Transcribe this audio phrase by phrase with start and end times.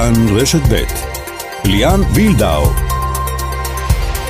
[0.00, 0.84] כאן רשת ב'
[1.64, 2.70] ליאן וילדאו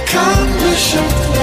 [0.07, 1.41] כאן רשת ב'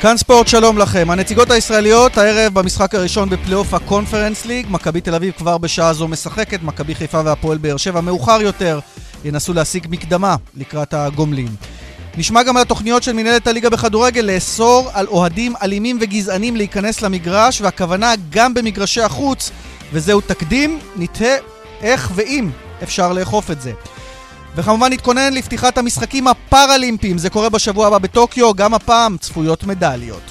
[0.00, 1.10] כאן ספורט, שלום לכם.
[1.10, 4.66] הנציגות הישראליות הערב במשחק הראשון בפלייאוף הקונפרנס ליג.
[4.70, 8.80] מכבי תל אביב כבר בשעה זו משחקת, מכבי חיפה והפועל באר שבע מאוחר יותר
[9.24, 11.48] ינסו להשיג מקדמה לקראת הגומלין.
[12.16, 17.60] נשמע גם על התוכניות של מנהלת הליגה בכדורגל לאסור על אוהדים אלימים וגזענים להיכנס למגרש,
[17.60, 19.50] והכוונה גם במגרשי החוץ,
[19.92, 21.36] וזהו תקדים, נתהה
[21.80, 22.50] איך ואם
[22.82, 23.72] אפשר לאכוף את זה.
[24.56, 30.22] וכמובן נתכונן לפתיחת המשחקים הפראלימפיים, זה קורה בשבוע הבא בטוקיו, גם הפעם צפויות מדליות.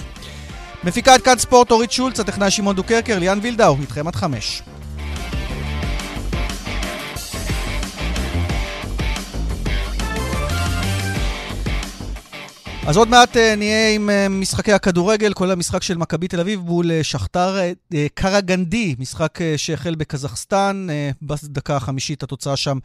[0.83, 4.61] מפיקת כאן ספורט אורית שולץ, הטכנאי שמעון דוקרקר, ליאן וילדאו, איתכם עד חמש.
[12.87, 16.59] אז עוד מעט uh, נהיה עם uh, משחקי הכדורגל, כולל המשחק של מכבי תל אביב
[16.59, 17.57] מול uh, שכתר
[18.13, 20.87] קרגנדי, משחק שהחל בקזחסטן,
[21.21, 22.77] בדקה החמישית התוצאה שם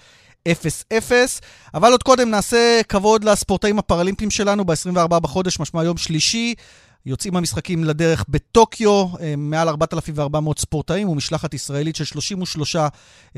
[0.49, 0.53] 0-0.
[1.75, 6.55] אבל עוד קודם נעשה כבוד לספורטאים הפראלימפיים שלנו ב-24 בחודש, משמע יום שלישי.
[7.07, 12.89] יוצאים המשחקים לדרך בטוקיו, אה, מעל 4,400 ספורטאים ומשלחת ישראלית של 33 אה,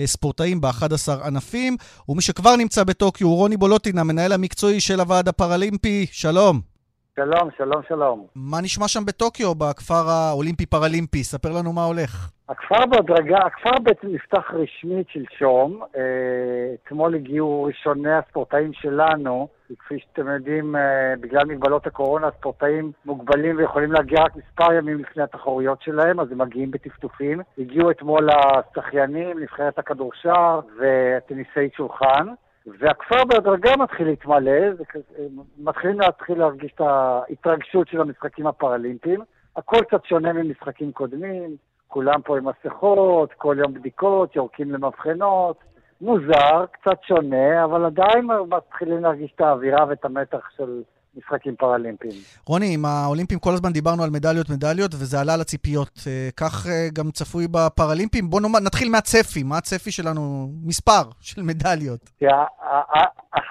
[0.06, 1.76] ספורטאים ב-11 ענפים.
[2.08, 6.06] ומי שכבר נמצא בטוקיו הוא רוני בולוטין, המנהל המקצועי של הוועד הפראלימפי.
[6.12, 6.69] שלום.
[7.20, 8.26] שלום, שלום, שלום.
[8.36, 11.24] מה נשמע שם בטוקיו, בכפר האולימפי-פראלימפי?
[11.24, 12.30] ספר לנו מה הולך.
[12.48, 15.82] הכפר בהדרגה, הכפר בעצם נפתח רשמית שלשום.
[15.96, 19.48] אה, אתמול הגיעו ראשוני הספורטאים שלנו.
[19.78, 25.22] כפי שאתם יודעים, אה, בגלל מגבלות הקורונה, הספורטאים מוגבלים ויכולים להגיע רק מספר ימים לפני
[25.22, 27.40] התחרויות שלהם, אז הם מגיעים בטפטופים.
[27.58, 32.26] הגיעו אתמול השחיינים, נבחרת הכדורשר והטניסאית שולחן.
[32.78, 34.84] והכפר בהדרגה מתחיל להתמלא, זה,
[35.58, 39.20] מתחילים להתחיל להרגיש את ההתרגשות של המשחקים הפראלימפיים.
[39.56, 41.56] הכל קצת שונה ממשחקים קודמים,
[41.88, 45.56] כולם פה עם מסכות, כל יום בדיקות, יורקים למבחנות.
[46.00, 50.82] מוזר, קצת שונה, אבל עדיין מתחילים להרגיש את האווירה ואת המתח של
[51.16, 52.12] משחקים פראלימפיים.
[52.46, 55.90] רוני, עם האולימפיים כל הזמן דיברנו על מדליות מדליות, וזה עלה לציפיות.
[56.06, 58.30] אה, כך אה, גם צפוי בפראלימפיים.
[58.30, 59.42] בואו נתחיל מהצפי.
[59.42, 60.20] מה הצפי שלנו?
[60.64, 62.00] מספר של מדליות.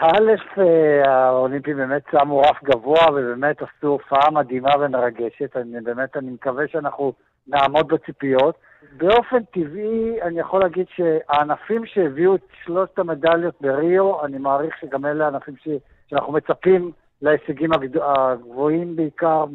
[0.01, 5.57] א', אה, האולימפיים באמת שמו רף גבוה, ובאמת עשו הופעה מדהימה ומרגשת.
[5.57, 7.13] אני באמת, אני מקווה שאנחנו
[7.47, 8.55] נעמוד בציפיות.
[8.97, 15.25] באופן טבעי, אני יכול להגיד שהענפים שהביאו את שלושת המדליות בריו, אני מעריך שגם אלה
[15.25, 15.67] הענפים ש...
[16.07, 16.91] שאנחנו מצפים
[17.21, 17.69] להישגים
[18.01, 19.45] הגבוהים בעיקר,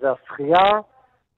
[0.00, 0.80] זה השחייה.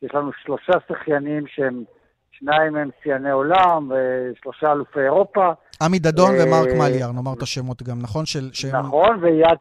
[0.03, 1.85] יש לנו שלושה שחיינים שהם,
[2.31, 5.53] שניים הם שיאני עולם ושלושה אלופי אירופה.
[5.83, 8.27] עמי דדון אה, ומרק מליאר, נאמר את השמות גם, נכון?
[8.27, 8.77] של, שהם...
[8.77, 9.59] נכון, ויעד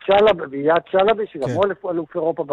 [0.91, 1.53] שלבי, שגם כן.
[1.53, 2.45] הוא אלוף אירופה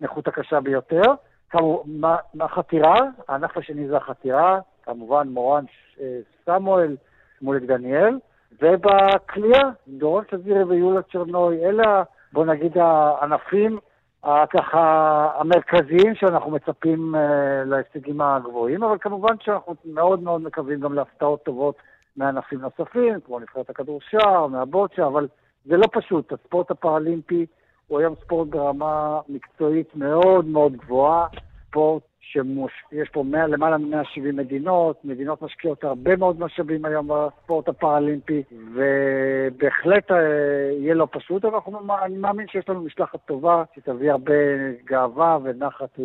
[0.00, 1.02] בנכות הקשה ביותר.
[1.50, 2.96] כמובן, החתירה,
[3.28, 5.64] הענף השני זה החתירה, כמובן מורן
[6.00, 6.96] אה, סמואל,
[7.38, 8.18] שמוליק דניאל,
[8.62, 12.02] ובקליעה, דורון שזירי ויולה צ'רנוי, אלה,
[12.32, 13.78] בוא נגיד, הענפים
[14.24, 17.18] ככה המרכזיים שאנחנו מצפים uh,
[17.64, 21.76] להישגים הגבוהים, אבל כמובן שאנחנו מאוד מאוד מקווים גם להפתעות טובות
[22.16, 25.28] מענפים נוספים, כמו נבחרת הכדורשר, מהבוטשה, אבל
[25.64, 26.32] זה לא פשוט.
[26.32, 27.46] הספורט הפראלימפי
[27.86, 31.26] הוא היום ספורט ברמה מקצועית מאוד מאוד גבוהה,
[31.68, 32.02] ספורט
[32.32, 38.42] שיש פה 100, למעלה מ-170 מדינות, מדינות משקיעות הרבה מאוד משאבים היום בספורט הפראלימפי,
[38.74, 40.16] ובהחלט אה,
[40.80, 41.58] יהיה לא פשוט, אבל
[42.04, 44.34] אני מאמין שיש לנו משלחת טובה, שתביא הרבה
[44.84, 45.98] גאווה ונחת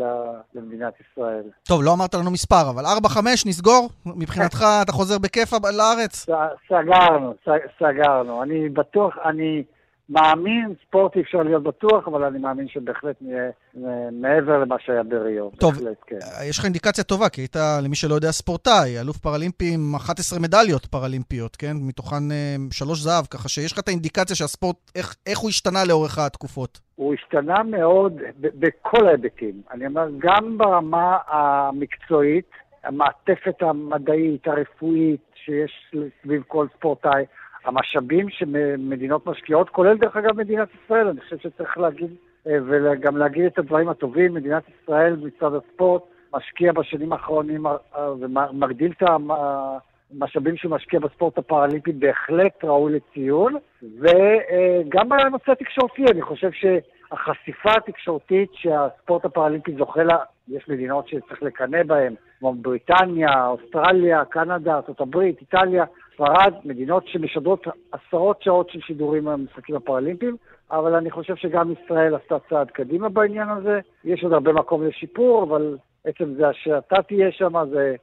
[0.55, 1.43] למדינת ישראל.
[1.67, 3.89] טוב, לא אמרת לנו מספר, אבל 4-5 נסגור?
[4.05, 6.25] מבחינתך אתה חוזר בכיף לארץ?
[6.69, 7.33] סגרנו,
[7.79, 8.43] סגרנו.
[8.43, 9.63] אני בטוח, אני...
[10.09, 15.03] מאמין, ספורט אי אפשר להיות בטוח, אבל אני מאמין שבהחלט נהיה אה, מעבר למה שהיה
[15.03, 15.49] בריו.
[15.49, 16.17] טוב, בהחלט, כן.
[16.49, 20.85] יש לך אינדיקציה טובה, כי היית, למי שלא יודע, ספורטאי, אלוף פראלימפי עם 11 מדליות
[20.85, 21.73] פראלימפיות, כן?
[21.81, 26.19] מתוכן אה, שלוש זהב, ככה שיש לך את האינדיקציה שהספורט, איך, איך הוא השתנה לאורך
[26.19, 26.79] התקופות.
[26.95, 29.61] הוא השתנה מאוד בכל ההיבטים.
[29.71, 32.49] אני אומר, גם ברמה המקצועית,
[32.83, 37.25] המעטפת המדעית, הרפואית, שיש סביב כל ספורטאי,
[37.65, 42.09] המשאבים שמדינות משקיעות, כולל דרך אגב מדינת ישראל, אני חושב שצריך להגיד,
[42.47, 47.77] אה, וגם להגיד את הדברים הטובים, מדינת ישראל מצד הספורט משקיע בשנים האחרונים אה,
[48.19, 49.09] ומגדיל את
[50.11, 56.51] המשאבים שהוא משקיע בספורט הפראלימפי, בהחלט ראוי לציון, וגם בנושא התקשורתי, אני חושב
[57.13, 60.17] שהחשיפה התקשורתית שהספורט הפראלימפי זוכה לה,
[60.47, 68.41] יש מדינות שצריך לקנא בהן, כמו בריטניה, אוסטרליה, קנדה, ארה"ב, איטליה, ספרד, מדינות שמשדרות עשרות
[68.41, 70.35] שעות של שידורים במשחקים הפראלימפיים,
[70.71, 73.79] אבל אני חושב שגם ישראל עשתה צעד קדימה בעניין הזה.
[74.03, 77.95] יש עוד הרבה מקום לשיפור, אבל עצם זה שאתה תהיה שם זה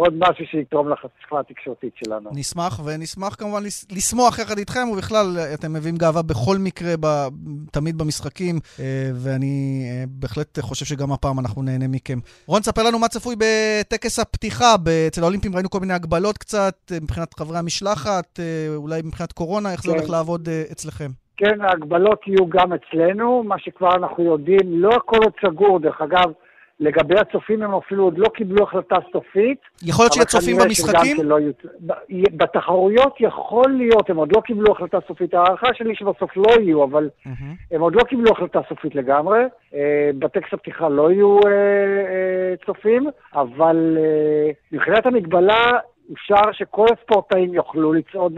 [0.00, 2.30] עוד משהו שיתרום לחשיפה התקשורתית שלנו.
[2.32, 3.62] נשמח, ונשמח כמובן
[3.96, 7.06] לשמוח יחד איתכם, ובכלל, אתם מביאים גאווה בכל מקרה, ב,
[7.72, 12.18] תמיד במשחקים, אה, ואני אה, בהחלט חושב שגם הפעם אנחנו נהנה מכם.
[12.46, 14.74] רון, ספר לנו מה צפוי בטקס הפתיחה.
[15.06, 18.40] אצל האולימפים ראינו כל מיני הגבלות קצת, אה, מבחינת חברי המשלחת,
[18.76, 19.88] אולי מבחינת קורונה, איך כן.
[19.88, 21.08] זה הולך לעבוד אצלכם?
[21.36, 26.32] כן, ההגבלות יהיו גם אצלנו, מה שכבר אנחנו יודעים, לא הכל עוד סגור, דרך אגב.
[26.80, 29.58] לגבי הצופים הם אפילו עוד לא קיבלו החלטה סופית.
[29.82, 31.16] יכול להיות שיהיה צופים במשחקים?
[31.16, 32.24] יהיו...
[32.36, 35.34] בתחרויות יכול להיות, הם עוד לא קיבלו החלטה סופית.
[35.34, 37.30] ההערכה שלי שבסוף לא יהיו, אבל mm-hmm.
[37.70, 39.40] הם עוד לא קיבלו החלטה סופית לגמרי.
[39.74, 43.98] אה, בטקסט הפתיחה לא יהיו אה, אה, צופים, אבל
[44.72, 45.70] מבחינת המגבלה,
[46.12, 48.34] אפשר שכל הספורטאים יוכלו לצעוד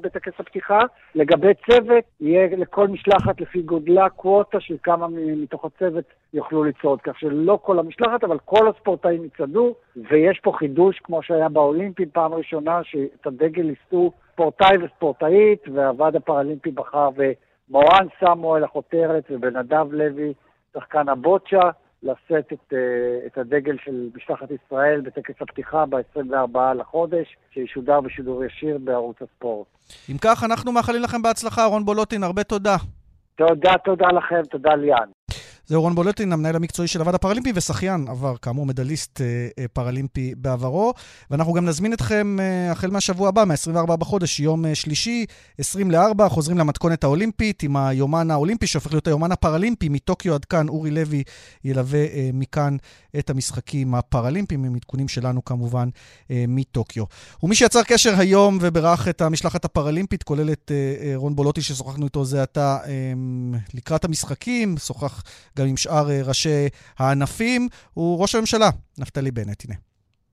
[0.00, 0.80] בטקס הפתיחה.
[1.14, 6.04] לגבי צוות, יהיה לכל משלחת לפי גודלה קווטה של כמה מתוך הצוות
[6.34, 7.00] יוכלו לצעוד.
[7.00, 12.34] כך שלא כל המשלחת, אבל כל הספורטאים יצעדו, ויש פה חידוש, כמו שהיה באולימפים פעם
[12.34, 20.32] ראשונה, שאת הדגל יישאו ספורטאי וספורטאית, והוועד הפראלימפי בחר במורן סמואל החותרת ובנדב לוי,
[20.74, 21.70] שחקן הבוצ'ה.
[22.02, 28.78] לשאת את, אה, את הדגל של משלחת ישראל בטקס הפתיחה ב-24 לחודש, שישודר בשידור ישיר
[28.78, 29.66] בערוץ הספורט.
[30.10, 31.64] אם כך, אנחנו מאחלים לכם בהצלחה.
[31.64, 32.76] רון בולוטין, הרבה תודה.
[33.36, 35.08] תודה, תודה לכם, תודה ליאן.
[35.68, 40.34] זהו רון בולטין, המנהל המקצועי של הוועד הפראלימפי ושחיין עבר, כאמור, מדליסט אה, אה, פראלימפי
[40.36, 40.94] בעברו.
[41.30, 45.26] ואנחנו גם נזמין אתכם אה, החל מהשבוע הבא, מ-24 בחודש, יום אה, שלישי,
[45.58, 49.88] 20 ל-4, חוזרים למתכונת האולימפית עם היומן האולימפי, שהופך להיות היומן הפראלימפי.
[49.88, 51.22] מטוקיו עד כאן, אורי לוי
[51.64, 52.76] ילווה אה, מכאן
[53.18, 55.88] את המשחקים הפראלימפיים, עם עדכונים שלנו כמובן
[56.30, 57.04] אה, מטוקיו.
[57.42, 62.04] ומי שיצר קשר היום וברך את המשלחת הפראלימפית, כולל את אה, אה, רון בולוטי, ששוחחנו
[62.04, 62.90] איתו זה עתה אה,
[63.74, 65.22] לקראת המשחקים, שוחח
[65.58, 66.68] גם עם שאר אה, ראשי
[66.98, 69.64] הענפים, הוא ראש הממשלה, נפתלי בנט.
[69.64, 69.74] הנה.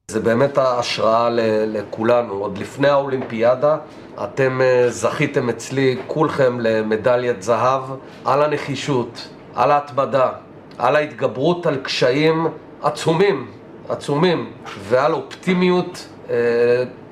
[0.08, 1.30] זה באמת ההשראה
[1.68, 2.34] לכולנו.
[2.34, 3.78] עוד לפני האולימפיאדה,
[4.24, 7.82] אתם אה, זכיתם אצלי, כולכם, למדליית זהב
[8.26, 10.30] על הנחישות, על ההתמדה,
[10.78, 12.48] על ההתגברות על קשיים
[12.82, 13.52] עצומים,
[13.90, 16.36] עצומים, ועל אופטימיות אה,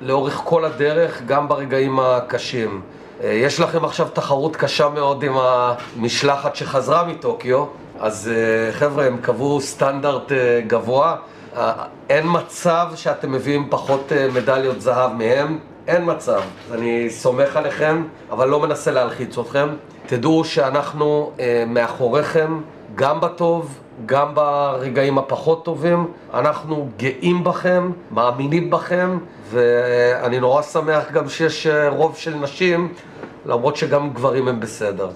[0.01, 2.81] לאורך כל הדרך, גם ברגעים הקשים.
[3.23, 7.65] אה, יש לכם עכשיו תחרות קשה מאוד עם המשלחת שחזרה מטוקיו,
[8.03, 11.15] אז אה, חבר'ה, הם קבעו סטנדרט אה, גבוה.
[11.57, 11.73] אה,
[12.09, 16.41] אין מצב שאתם מביאים פחות מדליות זהב מהם, אין מצב.
[16.71, 19.67] אני סומך עליכם, אבל לא מנסה להלחיץ אתכם.
[20.05, 21.31] תדעו שאנחנו
[21.67, 22.61] מאחוריכם,
[22.95, 26.07] גם בטוב, גם ברגעים הפחות טובים.
[26.33, 29.17] אנחנו גאים בכם, מאמינים בכם,
[29.49, 32.93] ואני נורא שמח גם שיש רוב של נשים,
[33.45, 35.09] למרות שגם גברים הם בסדר.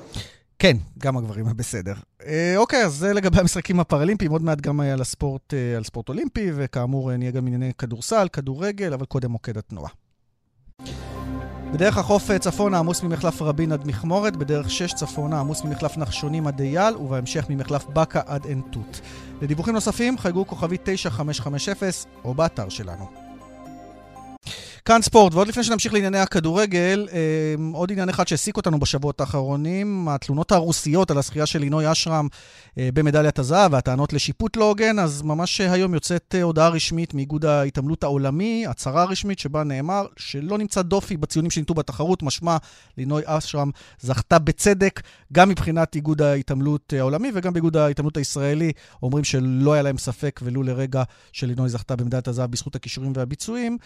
[0.60, 1.94] כן, גם הגברים בסדר.
[2.26, 6.10] אה, אוקיי, אז זה לגבי המשחקים הפראלימפיים, עוד מעט גם על הספורט, אה, על ספורט
[6.10, 9.90] אולימפי, וכאמור נהיה גם ענייני כדורסל, כדורגל, אבל קודם מוקד התנועה.
[11.74, 16.48] בדרך החוף אה, צפונה עמוס ממחלף רבין עד מכמורת, בדרך 6 צפונה עמוס ממחלף נחשונים
[16.48, 19.02] עד אייל, ובהמשך ממחלף בקה עד עין תות.
[19.42, 21.74] לדיווחים נוספים חייגו כוכבי 9550
[22.24, 23.27] או באתר שלנו.
[24.88, 30.08] כאן ספורט, ועוד לפני שנמשיך לענייני הכדורגל, אה, עוד עניין אחד שהעסיק אותנו בשבועות האחרונים,
[30.10, 32.28] התלונות הרוסיות על הזכייה של לינוי אשרם
[32.78, 37.46] אה, במדליית הזהב והטענות לשיפוט לא הוגן, אז ממש היום יוצאת אה, הודעה רשמית מאיגוד
[37.46, 42.58] ההתעמלות העולמי, הצהרה רשמית שבה נאמר שלא נמצא דופי בציונים שניתנו בתחרות, משמע
[42.98, 45.02] לינוי אשרם זכתה בצדק,
[45.34, 48.72] גם מבחינת איגוד ההתעמלות העולמי וגם באיגוד ההתעמלות הישראלי,
[49.04, 53.78] אומרים שלא היה להם ספק ולו לרגע שלינוי זכתה במדליית הזהב בזכות הכישורים והביצועים,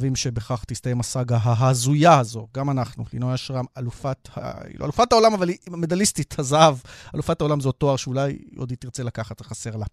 [0.00, 2.46] ומקווים שבכך תסתיים הסאגה ההזויה הזו.
[2.54, 6.76] גם אנחנו, לינוי אשרם, אלופת, היא לא אלופת העולם, אבל היא מדליסטית הזהב.
[7.14, 9.86] אלופת העולם אותו תואר שאולי עוד היא תרצה לקחת, חסר לה.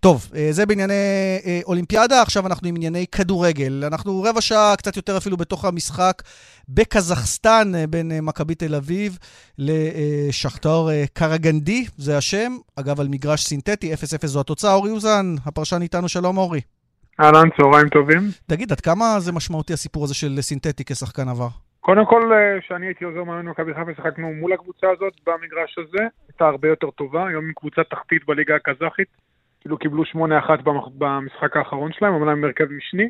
[0.00, 0.92] טוב, אה, זה בענייני
[1.46, 3.84] אה, אולימפיאדה, עכשיו אנחנו עם ענייני כדורגל.
[3.86, 6.22] אנחנו רבע שעה, קצת יותר אפילו, בתוך המשחק
[6.68, 9.18] בקזחסטן אה, בין מכבי תל אביב
[9.58, 12.56] לשכתר קרגנדי, זה השם.
[12.76, 14.74] אגב, על מגרש סינתטי, 0-0 זו התוצאה.
[14.74, 16.60] אורי אוזן, הפרשן איתנו, שלום אורי.
[17.20, 18.20] אהלן, צהריים טובים.
[18.46, 21.48] תגיד, עד כמה זה משמעותי הסיפור הזה של סינתטי כשחקן עבר?
[21.80, 26.46] קודם כל, כשאני הייתי עוזר מאמן מכבי חיפה, שיחקנו מול הקבוצה הזאת במגרש הזה, הייתה
[26.46, 29.08] הרבה יותר טובה, היום היא קבוצה תחתית בליגה הקזחית,
[29.60, 30.16] כאילו קיבלו 8-1
[30.98, 33.08] במשחק האחרון שלהם, אמנם מרכב משני.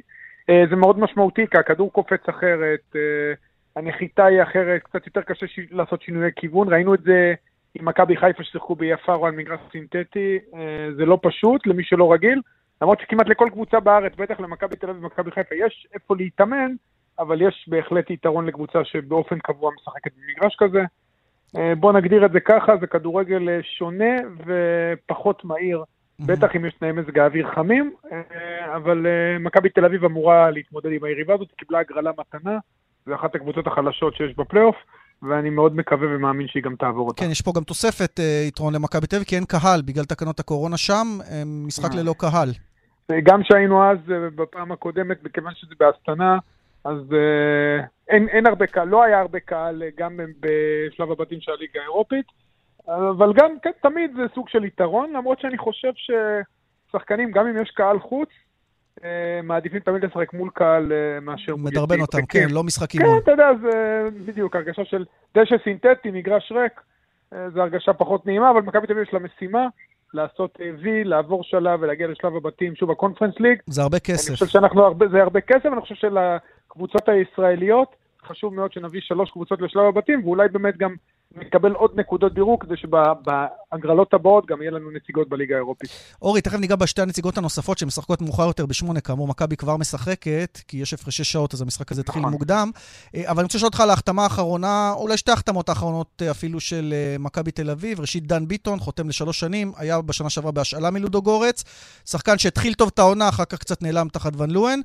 [0.50, 3.00] אה, זה מאוד משמעותי, כי הכדור קופץ אחרת, אה,
[3.76, 7.34] הנחיתה היא אחרת, קצת יותר קשה לעשות שינויי כיוון, ראינו את זה
[7.74, 12.40] עם מכבי חיפה ששיחקו ביפארו על מגרש סינתטי, אה, זה לא פשוט למי שלא רגיל,
[12.84, 16.72] למרות שכמעט לכל קבוצה בארץ, בטח למכבי תל אביב ומכבי חיפה, יש איפה להתאמן,
[17.18, 20.82] אבל יש בהחלט יתרון לקבוצה שבאופן קבוע משחקת במגרש כזה.
[21.76, 24.14] בוא נגדיר את זה ככה, זה כדורגל שונה
[24.46, 25.84] ופחות מהיר,
[26.20, 27.92] בטח אם יש תנאי מזג האוויר חמים,
[28.76, 29.06] אבל
[29.40, 32.58] מכבי תל אביב אמורה להתמודד עם היריבה הזאת, קיבלה הגרלה מתנה,
[33.06, 34.76] זה אחת הקבוצות החלשות שיש בפלייאוף.
[35.28, 37.24] ואני מאוד מקווה ומאמין שהיא גם תעבור אותה.
[37.24, 40.40] כן, יש פה גם תוספת uh, יתרון למכבי תל אביב, כי אין קהל, בגלל תקנות
[40.40, 41.06] הקורונה שם,
[41.46, 42.00] משחק אה.
[42.00, 42.48] ללא קהל.
[43.22, 46.38] גם שהיינו אז, uh, בפעם הקודמת, מכיוון שזה בהסתנה,
[46.84, 51.80] אז uh, אין, אין הרבה קהל, לא היה הרבה קהל גם בשלב הבתים של הליגה
[51.80, 52.26] האירופית,
[52.88, 57.70] אבל גם, כן, תמיד זה סוג של יתרון, למרות שאני חושב ששחקנים, גם אם יש
[57.70, 58.28] קהל חוץ,
[59.04, 63.00] אה, מעדיפים תמיד לשחק מול קהל אה, מאשר מול מדרבן אותם, כן, לא משחקים.
[63.00, 65.04] כן, אתה יודע, זה בדיוק הרגשה של
[65.36, 66.80] דשא סינתטי, מגרש ריק,
[67.32, 69.66] אה, זו הרגשה פחות נעימה, אבל מכבי תל אביב יש לה משימה.
[70.14, 73.58] לעשות וי, לעבור שלב ולהגיע לשלב הבתים, שוב, הקונפרנס ליג.
[73.66, 74.28] זה הרבה כסף.
[74.28, 79.30] אני חושב שאנחנו הרבה, זה הרבה כסף, אני חושב שלקבוצות הישראליות חשוב מאוד שנביא שלוש
[79.30, 80.94] קבוצות לשלב הבתים, ואולי באמת גם
[81.36, 82.76] נקבל עוד נקודות דירוג, כדי
[83.74, 85.90] שבהגרלות הבאות גם יהיה לנו נציגות בליגה האירופית.
[86.22, 90.76] אורי, תכף ניגע בשתי הנציגות הנוספות שמשחקות מאוחר יותר בשמונה, כאמור, מכבי כבר משחקת, כי
[90.76, 92.32] יש הפרשי שעות, אז המשחק הזה התחיל נכון.
[92.32, 92.70] מוקדם.
[93.14, 96.60] אה, אבל אני רוצה לשאול אותך על ההחתמה האחרונה, אולי שתי ההחתמות האחרונות אה, אפילו
[96.60, 98.00] של אה, מכבי תל אביב.
[98.00, 101.64] ראשית, דן ביטון, חותם לשלוש שנים, היה בשנה שעברה בהשאלה מלודו גורץ.
[102.04, 104.80] שחקן שהתחיל טוב את העונה, אחר כך קצת נעלם תחת ון לואן.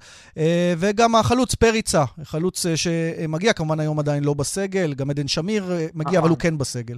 [0.77, 6.29] וגם החלוץ פריצה, חלוץ שמגיע, כמובן היום עדיין לא בסגל, גם עדן שמיר מגיע, אבל
[6.29, 6.95] הוא כן בסגל.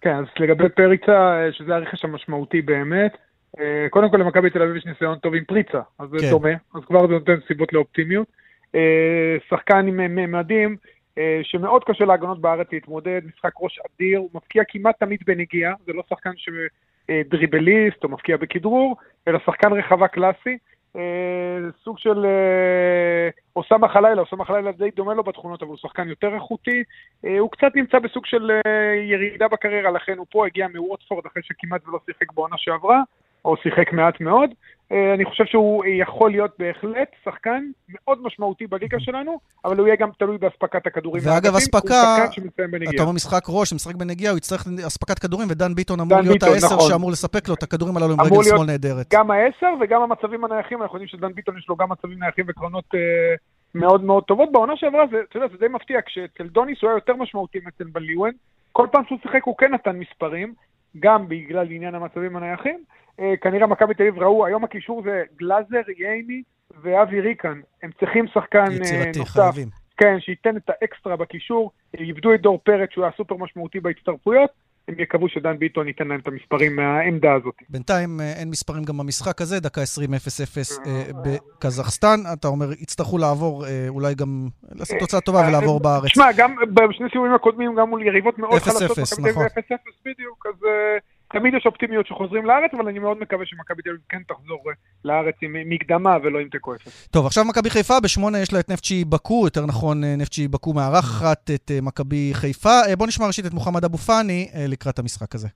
[0.00, 3.16] כן, אז לגבי פריצה, אה, שזה הרכש המשמעותי באמת,
[3.60, 6.30] אה, קודם כל למכבי תל אביב יש ניסיון טוב עם פריצה, אז זה כן.
[6.30, 8.26] דומה, אז כבר זה נותן סיבות לאופטימיות.
[8.74, 10.76] אה, שחקן עם ממדים,
[11.42, 16.02] שמאוד קשה להגנות בארץ להתמודד, משחק ראש אדיר, הוא מפקיע כמעט תמיד בנגיעה, זה לא
[16.08, 18.96] שחקן שדריבליסט או מפקיע בכדרור,
[19.28, 20.58] אלא שחקן רחבה קלאסי.
[20.96, 26.08] אה, סוג של אה, אוסאמה חלילה, אוסאמה חלילה די דומה לו בתכונות, אבל הוא שחקן
[26.08, 26.82] יותר איכותי.
[27.24, 28.50] אה, הוא קצת נמצא בסוג של
[29.10, 33.02] ירידה בקריירה, לכן הוא פה הגיע מווטפורד אחרי שכמעט ולא שיחק בעונה שעברה,
[33.46, 34.50] או שיחק מעט מאוד.
[34.92, 39.96] אה, אני חושב שהוא יכול להיות בהחלט שחקן מאוד משמעותי בליגה שלנו, אבל הוא יהיה
[39.96, 41.22] גם תלוי באספקת הכדורים.
[41.26, 42.24] ואגב, אספקה,
[42.94, 46.66] אתה אומר משחק ראש, משחק בנגיעה, הוא יצטרך אספקת כדורים, ודן ביטון אמור להיות העשר
[46.66, 46.88] נכון.
[46.90, 49.06] שאמור לספק לו את הכדורים הללו עם רגל שמאל נהדרת.
[49.12, 52.84] גם העשר וגם המצבים הנייחים, אנחנו יודעים שדן ביטון יש לו גם מצבים נייחים וקרנות
[52.94, 53.00] אה,
[53.74, 54.52] מאוד מאוד טובות.
[54.52, 58.05] בעונה שעברה, אתה יודע, זה די מפתיע, כשאצל דוניס הוא היה יותר משמעותי מאצל ואן
[58.05, 58.32] ליואן,
[58.72, 60.54] כל פעם שהוא שיחק הוא כן נתן מספרים,
[61.00, 62.84] גם בגלל עניין המצבים הנייחים.
[63.20, 66.42] אה, כנראה מכבי תל אביב ראו, היום הקישור זה גלאזר, ייני
[66.82, 67.60] ואבי ריקן.
[67.82, 69.40] הם צריכים שחקן אה, יצירתי, נוסף.
[69.40, 69.68] חייבים.
[69.96, 74.50] כן, שייתן את האקסטרה בקישור, איבדו את דור פרץ שהוא היה סופר משמעותי בהצטרפויות,
[74.88, 77.54] הם יקוו שדן ביטון ייתן להם את המספרים מהעמדה הזאת.
[77.68, 80.88] בינתיים אה, אין מספרים גם במשחק הזה, דקה 20-0-0
[81.24, 82.20] בקזחסטן.
[82.32, 86.10] אתה אומר, יצטרכו לעבור, אולי גם לעשות תוצאה טובה ולעבור בארץ.
[86.10, 89.46] תשמע, גם בשני סיבובים הקודמים, גם מול יריבות מאוד חלשות, 0-0, נכון.
[89.46, 89.48] 0-0
[90.04, 90.68] בדיוק, אז...
[91.32, 94.72] תמיד יש אופטימיות שחוזרים לארץ, אבל אני מאוד מקווה שמכבי תל אביב כן תחזור אה,
[95.04, 97.08] לארץ עם מקדמה ולא עם תיקו אפס.
[97.08, 100.72] טוב, עכשיו מכבי חיפה, בשמונה יש לה את נפצ'י בקו, יותר נכון אה, נפצ'י בקו
[100.72, 102.80] מארחת את אה, מכבי חיפה.
[102.98, 105.48] בואו נשמע ראשית את מוחמד אבו פאני לקראת המשחק הזה.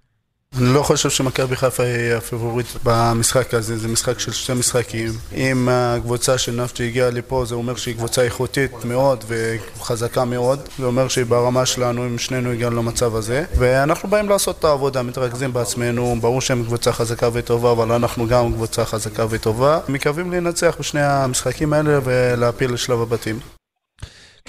[0.59, 5.13] אני לא חושב שמכבי חיפה היא הפיבוריט במשחק הזה, זה משחק של שתי משחקים.
[5.35, 10.61] אם הקבוצה של נפצ'י הגיעה לפה, זה אומר שהיא קבוצה איכותית מאוד וחזקה מאוד.
[10.79, 13.45] זה אומר שהיא ברמה שלנו, אם שנינו הגענו למצב הזה.
[13.59, 18.53] ואנחנו באים לעשות את העבודה, מתרכזים בעצמנו, ברור שהם קבוצה חזקה וטובה, אבל אנחנו גם
[18.53, 19.79] קבוצה חזקה וטובה.
[19.89, 23.60] מקווים לנצח בשני המשחקים האלה ולהפיל לשלב הבתים.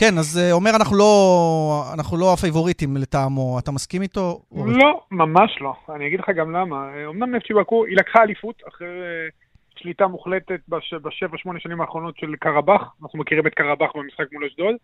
[0.02, 1.14] כן, אז אה, אומר, אנחנו לא,
[1.94, 3.60] אנחנו לא הפייבוריטים לטעמו.
[3.60, 4.42] אתה מסכים איתו?
[4.52, 5.74] לא, ממש לא.
[5.96, 6.90] אני אגיד לך גם למה.
[7.10, 9.28] אמנם נפצ'י בקו, היא לקחה אליפות אחרי אה,
[9.76, 12.82] שליטה מוחלטת בש, בשבע, שמונה שנים האחרונות של קרבאח.
[13.04, 14.76] אנחנו מכירים את קרבאח במשחק מול אשדוד.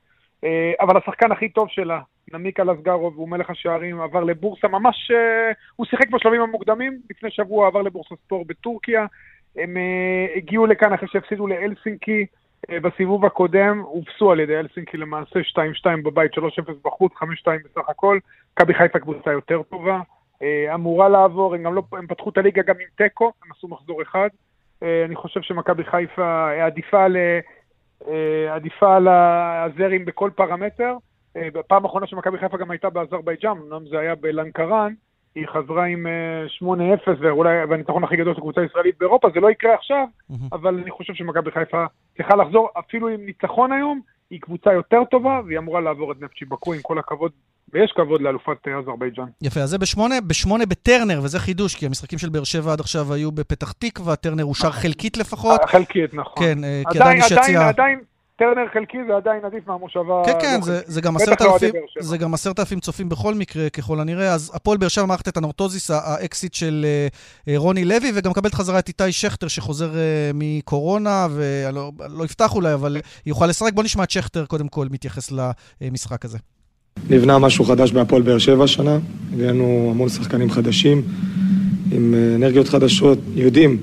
[0.44, 2.00] אה, אבל השחקן הכי טוב שלה,
[2.34, 5.12] נמיקה לסגרוב, הוא מלך השערים, עבר לבורסה ממש...
[5.76, 9.06] הוא שיחק בשלבים המוקדמים, לפני שבוע עבר לבורסה ספורט בטורקיה.
[9.56, 9.78] הם
[10.36, 12.26] הגיעו לכאן אחרי שהפסידו לאלסינקי.
[12.70, 15.62] אה, בסיבוב הקודם הופסו על ידי אלסינקי למעשה 2-2
[16.04, 16.40] בבית, 3-0
[16.86, 17.24] בחוץ, 5-2
[17.66, 18.20] בסך הכל.
[18.54, 20.00] מכבי חיפה קבוצה יותר טובה,
[20.42, 24.02] אה, אמורה לעבור, הם לא, הם פתחו את הליגה גם עם תיקו, הם עשו מחזור
[24.02, 24.30] אחד.
[24.84, 27.18] אה, אני חושב שמכבי חיפה עדיפה, ל,
[28.50, 30.98] עדיפה על הזרים בכל פרמטר.
[31.54, 34.94] בפעם האחרונה שמכבי חיפה גם הייתה באזרבייג'אן, אמנם זה היה בלנקרן,
[35.38, 36.06] היא חזרה עם
[36.64, 40.36] 8-0, ואולי בניצחון הכי גדול של קבוצה ישראלית באירופה, זה לא יקרה עכשיו, mm-hmm.
[40.52, 41.86] אבל אני חושב שמכבי חיפה
[42.18, 46.46] צריכה לחזור אפילו עם ניצחון היום, היא קבוצה יותר טובה, והיא אמורה לעבור את נפצ'י
[46.46, 47.32] בקו עם כל הכבוד,
[47.74, 49.26] ויש כבוד לאלופת אזרבייג'אן.
[49.42, 53.14] יפה, אז זה בשמונה, בשמונה בטרנר, וזה חידוש, כי המשחקים של באר שבע עד עכשיו
[53.14, 55.62] היו בפתח תקווה, טרנר אושר חלקית לפחות.
[55.66, 56.44] חלקית, נכון.
[56.44, 57.72] כן, עדיין, כי עדיין יש יציאה...
[58.40, 60.22] טרנר חלקי זה עדיין עדיף מהמושבה...
[60.26, 64.00] כן, כן, זה, זה גם עשרת אלפים, זה גם עשרת אלפים צופים בכל מקרה, ככל
[64.00, 64.34] הנראה.
[64.34, 66.86] אז הפועל באר שבע מארחת את אנורתוסיס, האקסית של
[67.48, 69.96] uh, רוני לוי, וגם מקבלת חזרה את איתי שכטר, שחוזר uh,
[70.34, 73.74] מקורונה, ולא לא יפתח אולי, אבל יוכל לשחק.
[73.74, 75.32] בוא נשמע את שכטר קודם כל מתייחס
[75.82, 76.38] למשחק הזה.
[77.10, 78.98] נבנה משהו חדש בהפועל באר שבע השנה,
[79.34, 81.02] הבאנו המון שחקנים חדשים,
[81.92, 83.78] עם אנרגיות חדשות, יודעים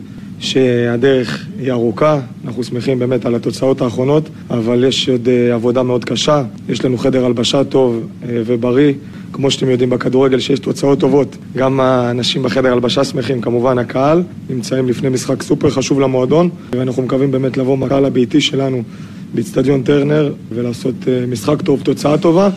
[0.44, 6.04] שהדרך היא ארוכה, אנחנו שמחים באמת על התוצאות האחרונות, אבל יש עוד אה, עבודה מאוד
[6.04, 8.92] קשה, יש לנו חדר הלבשה טוב אה, ובריא,
[9.32, 14.88] כמו שאתם יודעים בכדורגל שיש תוצאות טובות, גם האנשים בחדר הלבשה שמחים, כמובן הקהל, נמצאים
[14.88, 18.82] לפני משחק סופר חשוב למועדון, ואנחנו מקווים באמת לבוא מהקהל הביתי שלנו
[19.34, 22.50] באיצטדיון טרנר ולעשות אה, משחק טוב, תוצאה טובה,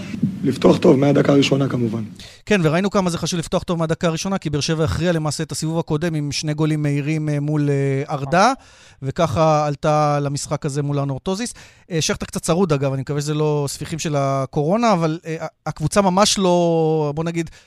[0.43, 2.03] לפתוח טוב מהדקה הראשונה כמובן.
[2.45, 5.51] כן, וראינו כמה זה חשוב לפתוח טוב מהדקה הראשונה, כי באר שבע הכריע למעשה את
[5.51, 8.53] הסיבוב הקודם עם שני גולים מהירים אה, מול אה, ארדה,
[9.01, 11.53] וככה עלתה למשחק הזה מול ארנורטוזיס.
[11.99, 15.19] שכטר קצת צרוד אגב, אני מקווה שזה לא ספיחים של הקורונה, אבל
[15.65, 17.57] הקבוצה ממש לא, בוא נגיד, אה,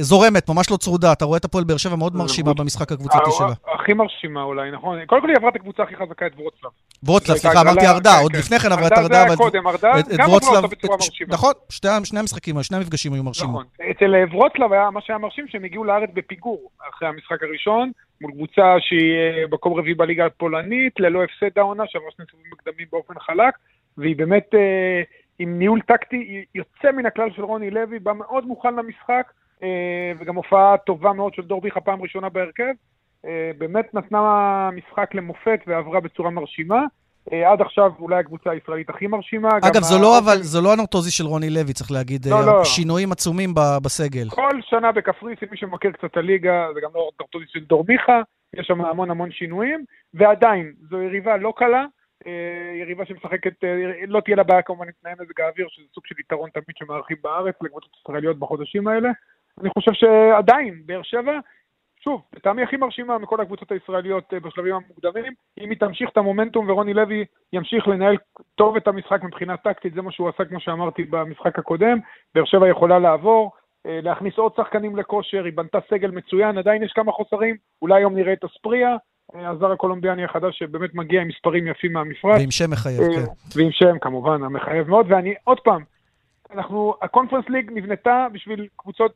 [0.00, 1.12] זורמת, ממש לא צרודה.
[1.12, 3.74] אתה רואה את הפועל באר שבע מאוד מרשימה במשחק הקבוצתי שלה.
[3.74, 4.98] הכי מרשימה אולי, נכון.
[5.06, 6.70] קודם כל היא עברה את הקבוצה הכי חזקה, את ורוצלב.
[7.02, 8.38] ורוצלב, סליחה, אמרתי ארדה, כן, עוד כן.
[8.38, 9.02] לפני כן עברה את ארדה.
[9.02, 11.34] ארדה זה היה קודם, ארדה גם עברה אותה בצורה מרשימה.
[11.34, 13.54] נכון, שני המשחקים, שני המפגשים היו מרשימים.
[13.54, 13.64] נכון.
[13.90, 17.90] אצל ורוצלב היה מה שהיה מרשים, שהם הגיעו לארץ בפיגור אחרי המשחק הראשון,
[18.20, 22.86] מול קבוצה שהיא אה, מקום רביעי בליגה הפולנית, ללא הפסד העונה, שעברה שני סיבובים מקדמים
[22.92, 23.54] באופן חלק,
[23.98, 25.02] והיא באמת אה,
[25.38, 29.32] עם ניהול טקטי יוצא מן הכלל של רוני לוי, בא מאוד מוכן למשחק.
[29.62, 32.72] אה, וגם הופעה טובה מאוד של דור ביחה פעם ראשונה בהרכב.
[33.24, 36.80] אה, באמת נתנה משחק למופת ועברה בצורה מרשימה.
[37.32, 39.48] אה, עד עכשיו אולי הקבוצה הישראלית הכי מרשימה.
[39.48, 42.26] אגב, זו לא, אבל, זו לא הנורטוזי של רוני לוי, צריך להגיד.
[42.26, 42.64] לא, לא.
[42.64, 44.28] שינויים עצומים בסגל.
[44.30, 48.20] כל שנה בקפריסין, מי שמכיר קצת את הליגה, זה גם לא הנורטוזי של דור מיכה,
[48.54, 49.84] יש שם המון המון שינויים,
[50.14, 51.84] ועדיין, זו יריבה לא קלה,
[52.80, 53.52] יריבה שמשחקת,
[54.06, 57.16] לא תהיה לה בעיה כמובן עם תנאי מזג האוויר, שזה סוג של יתרון תמיד שמארחים
[57.22, 59.08] בארץ לקבוצות ישראליות בחודשים האלה.
[59.60, 61.38] אני חושב שעדיין, באר שבע,
[62.04, 66.70] שוב, לטעמי הכי מרשימה מכל הקבוצות הישראליות אה, בשלבים המוקדמים, אם היא תמשיך את המומנטום
[66.70, 68.16] ורוני לוי ימשיך לנהל
[68.54, 71.98] טוב את המשחק מבחינה טקטית, זה מה שהוא עשה, כמו שאמרתי, במשחק הקודם,
[72.34, 73.52] באר שבע יכולה לעבור,
[73.86, 78.14] אה, להכניס עוד שחקנים לכושר, היא בנתה סגל מצוין, עדיין יש כמה חוסרים, אולי היום
[78.16, 78.96] נראה את אספריה,
[79.34, 82.40] אה, הזר הקולומביאני החדש שבאמת מגיע עם מספרים יפים מהמפרץ.
[82.40, 83.24] ועם שם מחייב, כן.
[83.56, 85.82] ועם שם, כמובן, המחייב מאוד, ואני עוד פעם,
[86.50, 89.12] אנחנו, הקונפרנס ליג נבנתה בשביל קבוצות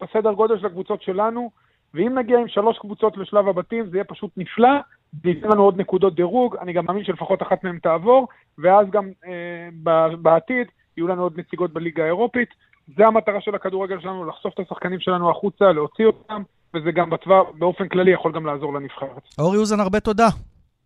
[0.00, 1.50] בסדר גודל של הקבוצות שלנו,
[1.94, 4.78] ואם נגיע עם שלוש קבוצות לשלב הבתים, זה יהיה פשוט נפלא,
[5.22, 9.10] זה ייתן לנו עוד נקודות דירוג, אני גם מאמין שלפחות אחת מהן תעבור, ואז גם
[9.26, 9.68] אה,
[10.16, 12.48] בעתיד יהיו לנו עוד נציגות בליגה האירופית.
[12.96, 16.42] זה המטרה של הכדורגל שלנו, לחשוף את השחקנים שלנו החוצה, להוציא אותם,
[16.74, 19.22] וזה גם בטווח, באופן כללי יכול גם לעזור לנבחרת.
[19.38, 20.28] אורי אוזן, הרבה תודה.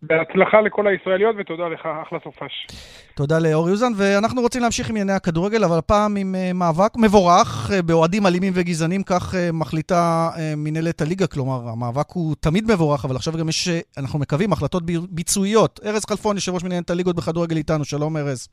[0.03, 2.67] בהצלחה לכל הישראליות, ותודה לך, אחלה סופש.
[3.15, 7.71] תודה לאורי אוזן, ואנחנו רוצים להמשיך עם ענייני הכדורגל, אבל הפעם עם uh, מאבק מבורך
[7.71, 13.17] uh, באוהדים אלימים וגזענים, כך uh, מחליטה מנהלת הליגה, כלומר, המאבק הוא תמיד מבורך, אבל
[13.17, 15.81] עכשיו גם יש, אנחנו מקווים, החלטות ביצועיות.
[15.85, 18.49] ארז חלפון, יושב ראש מנהלת הליגות בכדורגל איתנו, שלום ארז.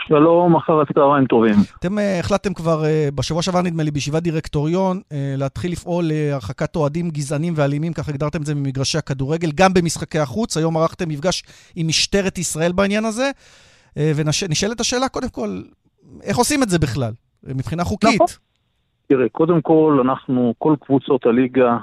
[0.00, 1.54] שלום, אחר הצהריים טובים.
[1.78, 6.76] אתם uh, החלטתם כבר uh, בשבוע שעבר, נדמה לי, בישיבת דירקטוריון, uh, להתחיל לפעול להרחקת
[6.76, 10.56] אוהדים גזענים ואלימים, כך הגדרתם את זה ממגרשי הכדורגל, גם במשחקי החוץ.
[10.56, 11.42] היום ערכתם מפגש
[11.76, 13.30] עם משטרת ישראל בעניין הזה,
[13.96, 15.60] ונשאלת השאלה, קודם כל,
[16.22, 17.12] איך עושים את זה בכלל,
[17.44, 18.14] מבחינה חוקית?
[18.14, 18.26] נכון.
[19.08, 21.76] תראה, קודם כל, אנחנו, כל קבוצות הליגה,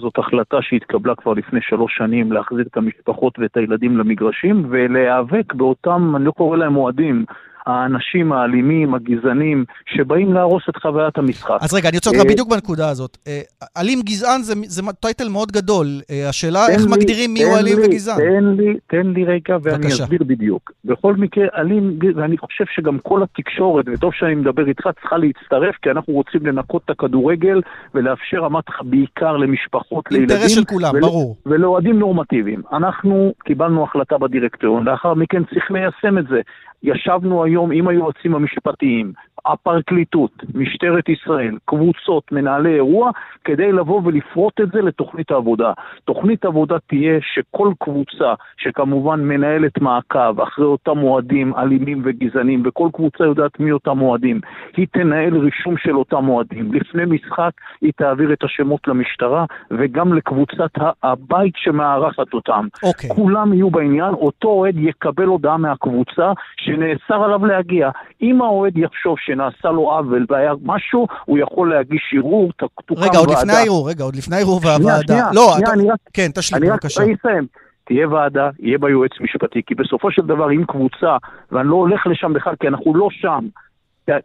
[0.00, 6.16] זאת החלטה שהתקבלה כבר לפני שלוש שנים להחזיר את המשפחות ואת הילדים למגרשים ולהיאבק באותם,
[6.16, 7.24] אני לא קורא להם אוהדים,
[7.68, 11.58] האנשים האלימים, הגזענים, שבאים להרוס את חוויית המשחק.
[11.60, 13.16] אז רגע, אני רוצה אותך אה, בדיוק בנקודה הזאת.
[13.26, 13.40] אה,
[13.76, 15.86] אלים גזען זה, זה טייטל מאוד גדול.
[16.10, 18.16] אה, השאלה איך לי, מגדירים מיהו אלים וגזען.
[18.18, 20.04] תן לי, תן לי רגע ואני בקשה.
[20.04, 20.72] אסביר בדיוק.
[20.84, 25.90] בכל מקרה, אלים, ואני חושב שגם כל התקשורת, וטוב שאני מדבר איתך, צריכה להצטרף, כי
[25.90, 27.60] אנחנו רוצים לנקות את הכדורגל
[27.94, 30.36] ולאפשר רמת בעיקר למשפחות, לילדים.
[30.36, 31.36] אינטרס של כולם, ול, ברור.
[31.46, 32.62] ולאוהדים נורמטיביים.
[32.72, 36.40] אנחנו קיבלנו החלטה בדירקטוריון, לאחר מכן צריך ליישם את זה.
[36.82, 39.12] ישבנו היום עם היועצים המשפטיים,
[39.46, 43.10] הפרקליטות, משטרת ישראל, קבוצות, מנהלי אירוע,
[43.44, 45.72] כדי לבוא ולפרוט את זה לתוכנית העבודה.
[46.04, 53.24] תוכנית עבודה תהיה שכל קבוצה, שכמובן מנהלת מעקב אחרי אותם אוהדים אלימים וגזענים, וכל קבוצה
[53.24, 54.40] יודעת מי אותם אוהדים,
[54.76, 56.72] היא תנהל רישום של אותם אוהדים.
[56.72, 60.70] לפני משחק היא תעביר את השמות למשטרה, וגם לקבוצת
[61.02, 62.66] הבית שמארחת אותם.
[62.76, 62.88] Okay.
[62.88, 63.10] אוקיי.
[63.10, 66.32] כולם יהיו בעניין, אותו אוהד יקבל הודעה מהקבוצה
[66.68, 67.90] שנאסר עליו להגיע.
[68.22, 73.08] אם האוהד יחשוב שנעשה לו עוול והיה משהו, הוא יכול להגיש ערעור, תוקם ועדה.
[73.08, 75.02] רגע, עוד לפני הערעור, רגע, עוד לפני הערעור והוועדה.
[75.06, 75.92] שנייה, לא, שנייה, אתה...
[75.92, 75.98] רק...
[76.12, 77.02] כן, תשלים, בבקשה.
[77.02, 77.46] אני רק אסיים.
[77.84, 81.16] תהיה ועדה, יהיה בה יועץ משפטי, כי בסופו של דבר אם קבוצה,
[81.52, 83.46] ואני לא הולך לשם בכלל כי אנחנו לא שם,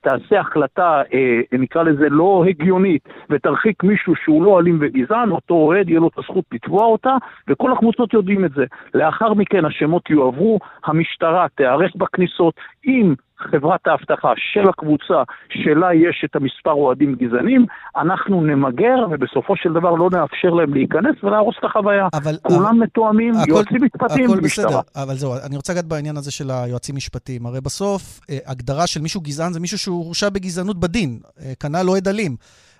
[0.01, 5.89] תעשה החלטה, אה, נקרא לזה לא הגיונית, ותרחיק מישהו שהוא לא אלים וגזען, אותו אוהד
[5.89, 7.15] יהיה לו את הזכות לתבוע אותה,
[7.47, 8.65] וכל הקבוצות יודעים את זה.
[8.93, 12.53] לאחר מכן השמות יועברו, המשטרה תיערך בכניסות,
[12.85, 17.65] אם חברת האבטחה של הקבוצה שלה יש את המספר אוהדים גזענים,
[17.97, 22.07] אנחנו נמגר ובסופו של דבר לא נאפשר להם להיכנס ולהרוס את החוויה.
[22.13, 24.29] אבל, כולם אבל, מתואמים, הכל, יועצים משפטיים.
[24.29, 27.45] הכל בסדר, אבל זהו, אני רוצה לגעת בעניין הזה של היועצים משפטיים.
[27.45, 31.89] הרי בסוף, אה, הגדרה של מישהו גזען זה מישהו שהוא הורשע בגזענות בדין, אה, כנ"ל
[31.89, 32.35] אוהד אלים.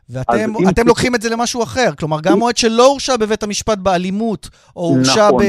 [0.10, 1.89] ואתם לוקחים את זה למשהו אחר.
[2.00, 5.44] כלומר, גם מועד שלא הורשע בבית המשפט באלימות, או הורשע נכון,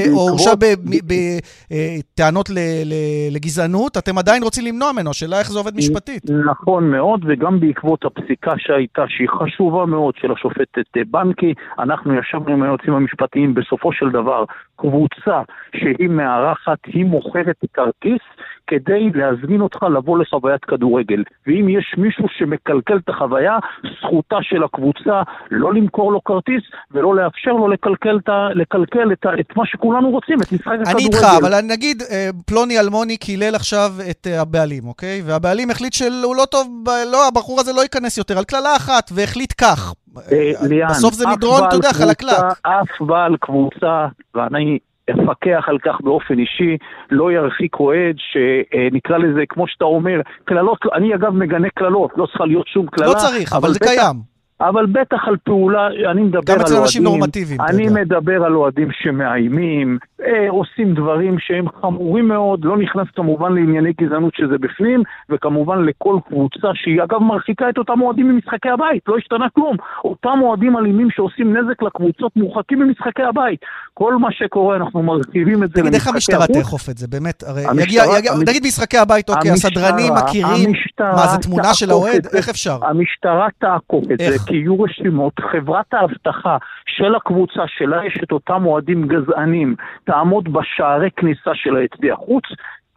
[1.08, 2.82] בטענות אה,
[3.30, 6.22] לגזענות, אתם עדיין רוצים למנוע ממנו, השאלה איך זה עובד משפטית.
[6.46, 12.52] נכון מאוד, וגם בעקבות הפסיקה שהייתה, שהיא חשובה מאוד, של השופטת אה, בנקי, אנחנו ישבנו
[12.52, 14.44] עם היועצים המשפטיים, בסופו של דבר,
[14.76, 15.42] קבוצה
[15.76, 18.22] שהיא מארחת, היא מוכרת כרטיס
[18.66, 21.22] כדי להזמין אותך לבוא לחוויית כדורגל.
[21.46, 23.58] ואם יש מישהו שמקלקל את החוויה,
[24.00, 29.56] זכותה של הקבוצה לא למכור לו כרטיס ולא לאפשר לו לקלקל, את, לקלקל את, את
[29.56, 30.90] מה שכולנו רוצים, את משחק הכדורגל.
[30.90, 35.22] אני איתך, אבל נגיד אה, פלוני אלמוני קילל עכשיו את אה, הבעלים, אוקיי?
[35.24, 39.52] והבעלים החליט שהוא לא טוב, לא, הבחור הזה לא ייכנס יותר, על קללה אחת, והחליט
[39.60, 39.94] כך.
[40.32, 42.38] אה, ליאן, בסוף זה מדרון, אתה יודע, חלקלק.
[42.62, 44.78] אף בעל קבוצה, ואני
[45.10, 46.76] אפקח על כך באופן אישי,
[47.10, 52.44] לא ירחיק אוהד שנקרא לזה, כמו שאתה אומר, קללות, אני אגב מגנה קללות, לא צריכה
[52.44, 53.08] להיות שום קללה.
[53.08, 54.33] לא צריך, אבל, אבל זה בטח, קיים.
[54.60, 56.58] אבל בטח על פעולה, אני מדבר על אוהדים...
[56.58, 57.84] גם אצל אנשים נורמטיביים, אתה יודע.
[57.84, 63.92] אני מדבר על אוהדים שמאיימים, אה, עושים דברים שהם חמורים מאוד, לא נכנס כמובן לענייני
[64.00, 69.16] גזענות שזה בפנים, וכמובן לכל קבוצה שהיא אגב מרחיקה את אותם אוהדים ממשחקי הבית, לא
[69.16, 69.76] השתנה כלום.
[70.04, 73.60] אותם אוהדים אלימים שעושים נזק לקבוצות מורחקים ממשחקי הבית.
[73.94, 75.80] כל מה שקורה, אנחנו מרחיבים את זה.
[75.80, 77.42] תגיד, איך המשטרה תאכוף את זה, באמת?
[77.46, 82.26] הרי יגיע, יגיע, נגיד משחקי הבית, אוקיי, הסדרנים מכירים, מה, זה תמונה של האוהד?
[82.36, 82.78] איך אפשר?
[82.82, 88.66] המשטרה תעקוף את זה, כי יהיו רשימות, חברת האבטחה של הקבוצה שלה יש את אותם
[88.66, 92.44] אוהדים גזענים, תעמוד בשערי כניסה של היציע חוץ,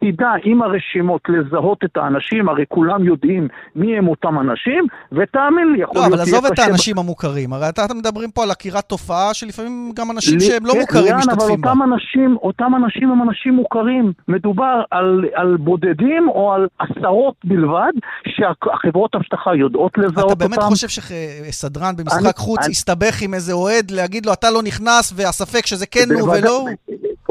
[0.00, 5.82] תדע עם הרשימות לזהות את האנשים, הרי כולם יודעים מי הם אותם אנשים, ותאמין לי,
[5.82, 6.18] יכול לא, להיות...
[6.18, 10.10] לא, אבל עזוב את האנשים המוכרים, הרי אתם מדברים פה על עקירת תופעה שלפעמים גם
[10.10, 11.72] אנשים שהם לא מוכרים משתתפים בה.
[11.72, 14.12] אבל אותם אנשים, אותם אנשים הם אנשים מוכרים.
[14.28, 17.92] מדובר על, על בודדים או על עשרות בלבד,
[18.28, 20.32] שהחברות אבטחה יודעות לזהות אותם.
[20.32, 22.70] אתה באמת חושב שסדרן במשחק אני, חוץ אני...
[22.70, 26.68] יסתבך עם איזה אוהד, להגיד לו, אתה לא נכנס, והספק שזה כן הוא ולא הוא?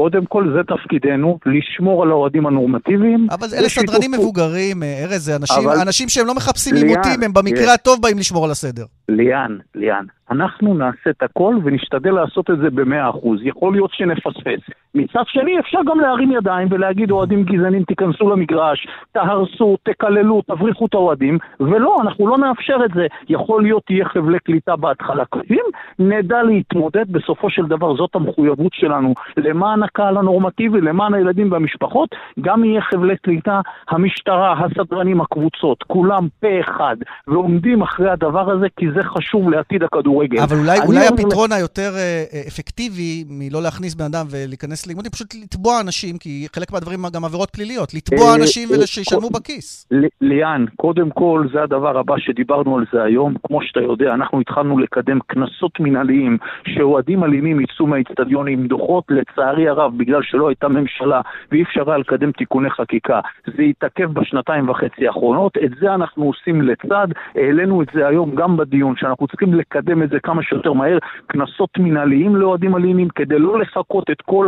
[0.00, 3.26] קודם כל זה תפקידנו, לשמור על האוהדים הנורמטיביים.
[3.30, 5.80] אבל אלה סדרנים מבוגרים, אה, ארז, זה אנשים, אבל...
[5.80, 8.84] אנשים שהם לא מחפשים עימותים, הם במקרה הטוב באים לשמור על הסדר.
[9.08, 13.40] ליאן, ליאן, אנחנו נעשה את הכל ונשתדל לעשות את זה במאה אחוז.
[13.42, 14.60] יכול להיות שנפספס.
[14.94, 20.94] מצד שני, אפשר גם להרים ידיים ולהגיד, אוהדים גזענים, תיכנסו למגרש, תהרסו, תקללו, תבריחו את
[20.94, 23.06] האוהדים, ולא, אנחנו לא נאפשר את זה.
[23.28, 25.64] יכול להיות תהיה חבלי קליטה בהתחלה קשים,
[25.98, 32.08] נדע להתמודד, בסופו של דבר זאת המחויבות שלנו למען הקהל הנורמטיבי, למען הילדים והמשפחות,
[32.40, 36.96] גם יהיה חבלי קליטה, המשטרה, הסדרנים, הקבוצות, כולם פה אחד,
[37.28, 39.82] ועומדים אחרי הדבר הזה, כי זה חשוב לעתיד
[40.22, 40.38] הכדורגל.
[40.42, 45.80] אבל אולי, אולי הפתרון היותר אה, אפקטיבי מלא להכניס בן אדם ולהיכנס לאימונים, פשוט לתבוע
[45.80, 49.88] אנשים, כי חלק מהדברים גם עבירות פליליות, לתבוע אה, אנשים אה, ושישלמו בכיס.
[50.20, 53.34] ליאן, קודם כל, זה הדבר הבא שדיברנו על זה היום.
[53.46, 59.68] כמו שאתה יודע, אנחנו התחלנו לקדם קנסות מנהליים, שאוהדים אלימים יצאו מהאיצטדיון עם דוחות, לצערי
[59.68, 61.20] הרב, בגלל שלא הייתה ממשלה
[61.52, 63.20] ואי אפשר היה לקדם תיקוני חקיקה.
[63.56, 68.56] זה התעכב בשנתיים וחצי האחרונות, את זה אנחנו עושים לצד, העלינו את זה היום גם
[68.56, 73.60] בדיון, שאנחנו צריכים לקדם את זה כמה שיותר מהר, קנסות מנהליים לאוהדים אלימים, כדי לא
[73.60, 74.46] לחכות את כל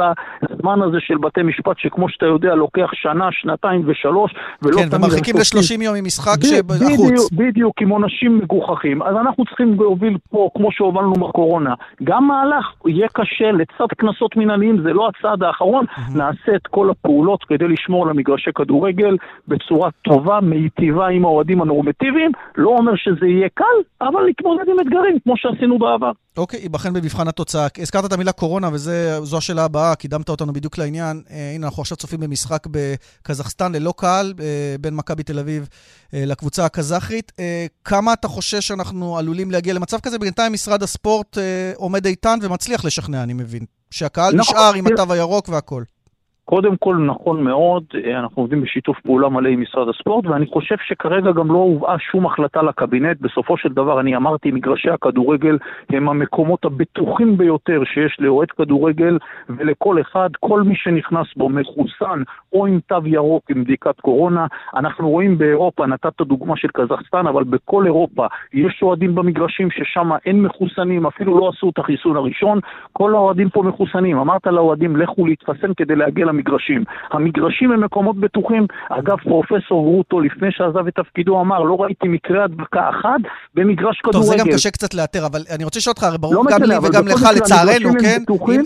[0.51, 5.37] הזמן הזה של בתי משפט, שכמו שאתה יודע, לוקח שנה, שנתיים ושלוש, ולא כן, ומרחיקים
[5.37, 7.31] ל-30 יום ממשחק שבחוץ.
[7.33, 9.03] בדיוק, עם עונשים מגוחכים.
[9.03, 14.83] אז אנחנו צריכים להוביל פה, כמו שהובלנו בקורונה, גם מהלך יהיה קשה לצד קנסות מנהליים,
[14.83, 19.17] זה לא הצעד האחרון, נעשה את כל הפעולות כדי לשמור על המגרשי כדורגל
[19.49, 22.31] בצורה טובה, מיטיבה עם האוהדים הנורמטיביים.
[22.57, 23.65] לא אומר שזה יהיה קל,
[24.01, 26.11] אבל להתמודד עם אתגרים, כמו שעשינו בעבר.
[26.37, 27.67] אוקיי, ייבחן במבחן התוצאה.
[27.79, 31.23] הזכרת את המילה קורונה, וזו השאלה הבאה, קידמת אותנו בדיוק לעניין.
[31.31, 35.69] אה, הנה, אנחנו עכשיו צופים במשחק בקזחסטן ללא קהל, אה, בין מכבי תל אביב
[36.15, 37.33] אה, לקבוצה הקזחית.
[37.39, 40.19] אה, כמה אתה חושש שאנחנו עלולים להגיע למצב כזה?
[40.19, 43.65] בינתיים משרד הספורט אה, עומד איתן ומצליח לשכנע, אני מבין.
[43.91, 45.85] שהקהל נכון, נשאר עם התו הירוק והכול.
[46.51, 47.85] קודם כל, נכון מאוד,
[48.15, 52.27] אנחנו עובדים בשיתוף פעולה מלא עם משרד הספורט, ואני חושב שכרגע גם לא הובאה שום
[52.27, 53.21] החלטה לקבינט.
[53.21, 55.59] בסופו של דבר, אני אמרתי, מגרשי הכדורגל
[55.91, 62.67] הם המקומות הבטוחים ביותר שיש לאוהד כדורגל, ולכל אחד, כל מי שנכנס בו מחוסן או
[62.67, 64.47] עם תו ירוק עם בדיקת קורונה.
[64.75, 70.43] אנחנו רואים באירופה, נתת דוגמה של קזחסטן, אבל בכל אירופה יש אוהדים במגרשים ששם אין
[70.43, 72.59] מחוסנים, אפילו לא עשו את החיסון הראשון,
[72.93, 74.19] כל האוהדים פה מחוסנים.
[74.19, 76.85] אמרת לאוהדים, לכו להתחסן כדי להגיע למגרשים.
[77.13, 78.67] המגרשים הם מקומות בטוחים.
[78.91, 83.19] אגב, פרופסור גרוטו, לפני שעזב את תפקידו, אמר, לא ראיתי מקרה הדבקה אחד
[83.55, 84.19] במגרש כדורגל.
[84.19, 86.63] טוב, זה גם קשה קצת לאתר, אבל אני רוצה לשאול אותך, הרי ברור לא גם
[86.63, 88.23] לי וגם לך, לצערנו, המגרשים כן?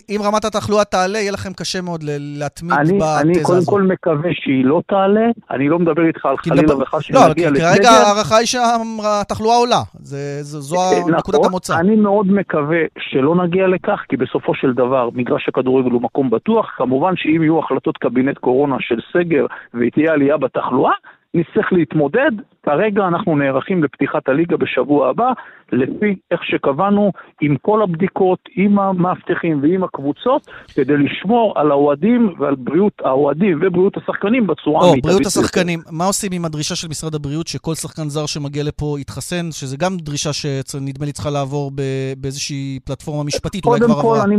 [0.08, 3.68] אם, אם רמת התחלואה תעלה, יהיה לכם קשה מאוד להתמיד אני, אני בתזה קודם הזאת.
[3.74, 7.54] כל מקווה שהיא לא תעלה, אני לא מדבר איתך על חלילה וחס לא, שנגיע כי
[7.54, 7.72] לסגר.
[7.74, 9.80] כרגע ההערכה היא שהתחלואה עולה.
[10.02, 11.78] זה- זו זו נכון, נקודת המוצא.
[11.78, 16.70] אני מאוד מקווה שלא נגיע לכך, כי בסופו של דבר מגרש הכדורגל הוא מקום בטוח.
[16.76, 20.92] כמובן שאם יהיו החלטות קבינט קורונה של סגר ותהיה עלייה בתחלואה,
[21.34, 22.30] נצטרך להתמודד.
[22.62, 25.32] כרגע אנחנו נערכים לפתיחת הליגה בשבוע הבא,
[25.72, 32.54] לפי איך שקבענו, עם כל הבדיקות, עם המאבטחים ועם הקבוצות, כדי לשמור על האוהדים ועל
[32.54, 35.04] בריאות האוהדים ובריאות השחקנים בצורה או, המיטבית.
[35.04, 35.40] בריאות ביותר.
[35.40, 39.76] השחקנים, מה עושים עם הדרישה של משרד הבריאות שכל שחקן זר שמגיע לפה יתחסן, שזה
[39.76, 41.70] גם דרישה שנדמה לי צריכה לעבור
[42.16, 44.24] באיזושהי פלטפורמה משפטית, אולי כבר עברה.
[44.24, 44.36] אני,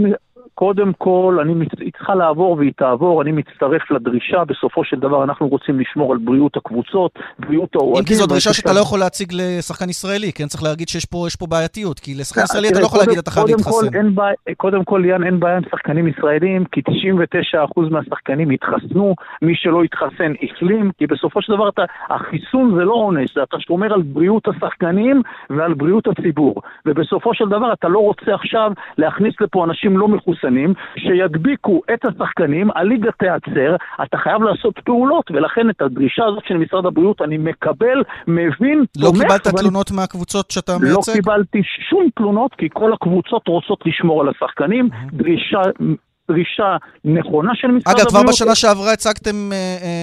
[0.53, 5.23] קודם כל, אני, מצ- היא צריכה לעבור והיא תעבור, אני מצטרף לדרישה, בסופו של דבר
[5.23, 7.99] אנחנו רוצים לשמור על בריאות הקבוצות, בריאות האוהדים.
[7.99, 10.45] אם כי זו דרישה שאתה לא יכול להציג לשחקן ישראלי, כן?
[10.47, 13.31] צריך להגיד שיש פה יש פה בעייתיות, כי לשחקן ישראלי אתה לא יכול להגיד אתה
[13.31, 13.87] חייב להתחסן.
[14.57, 20.33] קודם כל, ליאן, אין בעיה עם שחקנים ישראלים, כי 99% מהשחקנים התחסנו, מי שלא התחסן
[20.43, 24.47] החלים, כי בסופו של דבר אתה, החיסון זה לא עונש, זה אתה שומר על בריאות
[24.47, 26.61] השחקנים ועל בריאות הציבור.
[26.85, 30.34] ובסופו של דבר אתה לא רוצה עכשיו להכניס לפה אנשים לא מחוסנים,
[30.97, 36.85] שידביקו את השחקנים, הליגה תיעצר, אתה חייב לעשות פעולות, ולכן את הדרישה הזאת של משרד
[36.85, 41.13] הבריאות אני מקבל, מבין, לא תומך, קיבלת ואני תלונות מהקבוצות שאתה לא מייצג?
[41.13, 44.89] קיבלתי שום תלונות, כי כל הקבוצות רוצות לשמור על השחקנים.
[45.13, 45.61] דרישה,
[46.31, 48.09] דרישה נכונה של משרד אגב, הבריאות.
[48.09, 49.57] כבר בשנה שעברה הצגתם אה,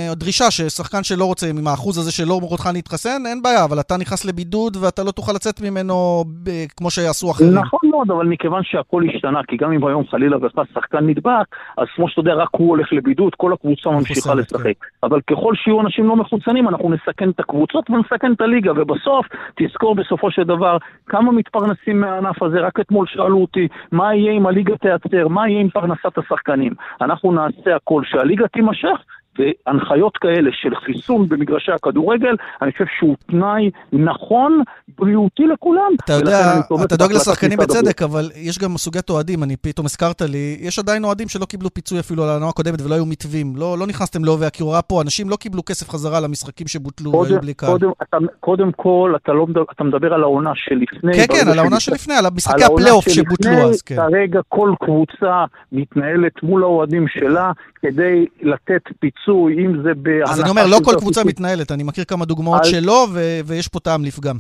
[0.08, 3.94] אה, דרישה ששחקן שלא רוצה, עם האחוז הזה שלא רוצה להתחסן, אין בעיה, אבל אתה
[3.96, 7.54] נכנס לבידוד ואתה לא תוכל לצאת ממנו ב- כמו שעשו אחרים.
[7.54, 11.46] נכון מאוד, אבל מכיוון שהכל השתנה, כי גם אם היום חלילה וחס שחקן נדבק,
[11.78, 14.74] אז כמו שאתה יודע, רק הוא הולך לבידוד, כל הקבוצה ממשיכה מחוסנת, לשחק.
[15.02, 19.94] אבל ככל שיהיו אנשים לא מחוסנים, אנחנו נסכן את הקבוצות ונסכן את הליגה, ובסוף, תזכור
[19.94, 24.76] בסופו של דבר, כמה מתפרנסים מהענף הזה, רק אתמול שאלו אותי, מה יהיה אם הליגה
[24.76, 26.72] תיעצר, מה יהיה עם פרנסת השחקנים.
[27.00, 29.04] אנחנו נעשה הכל שהליגה תימשך,
[29.38, 34.62] והנחיות כאלה של חיסון במגרשי הכדורגל, אני חושב שהוא תנאי נכון,
[34.98, 35.92] בריאותי לכולם.
[36.04, 37.58] אתה יודע, אתה דואג לשחקנים.
[37.58, 41.74] בצדק, אבל יש גם סוגיית אוהדים, אני פתאום הזכרת לי, יש עדיין אוהדים שלא קיבלו
[41.74, 43.52] פיצוי אפילו על העונה הקודמת ולא היו מתווים.
[43.56, 47.40] לא, לא נכנסתם לעובי הקורה פה, אנשים לא קיבלו כסף חזרה למשחקים שבוטלו והיו קודם,
[47.40, 47.70] בלי קהל.
[47.70, 51.12] קודם, אתה, קודם כל, אתה, לא אתה מדבר על העונה שלפני.
[51.14, 53.96] כן, כן, על העונה שלפני- על על משחקי העונה הפלייאוף שבוטלו אז, כן.
[53.96, 60.32] כרגע כל קבוצה מתנהלת מול האוהדים שלה כדי לתת פיצוי, אם זה בהנחה...
[60.32, 61.26] אז אני אומר, לא כל קבוצה כרטיסים.
[61.26, 63.08] מתנהלת, אני מכיר כמה דוגמאות שלא,
[63.46, 64.36] ויש פה טעם לפגם.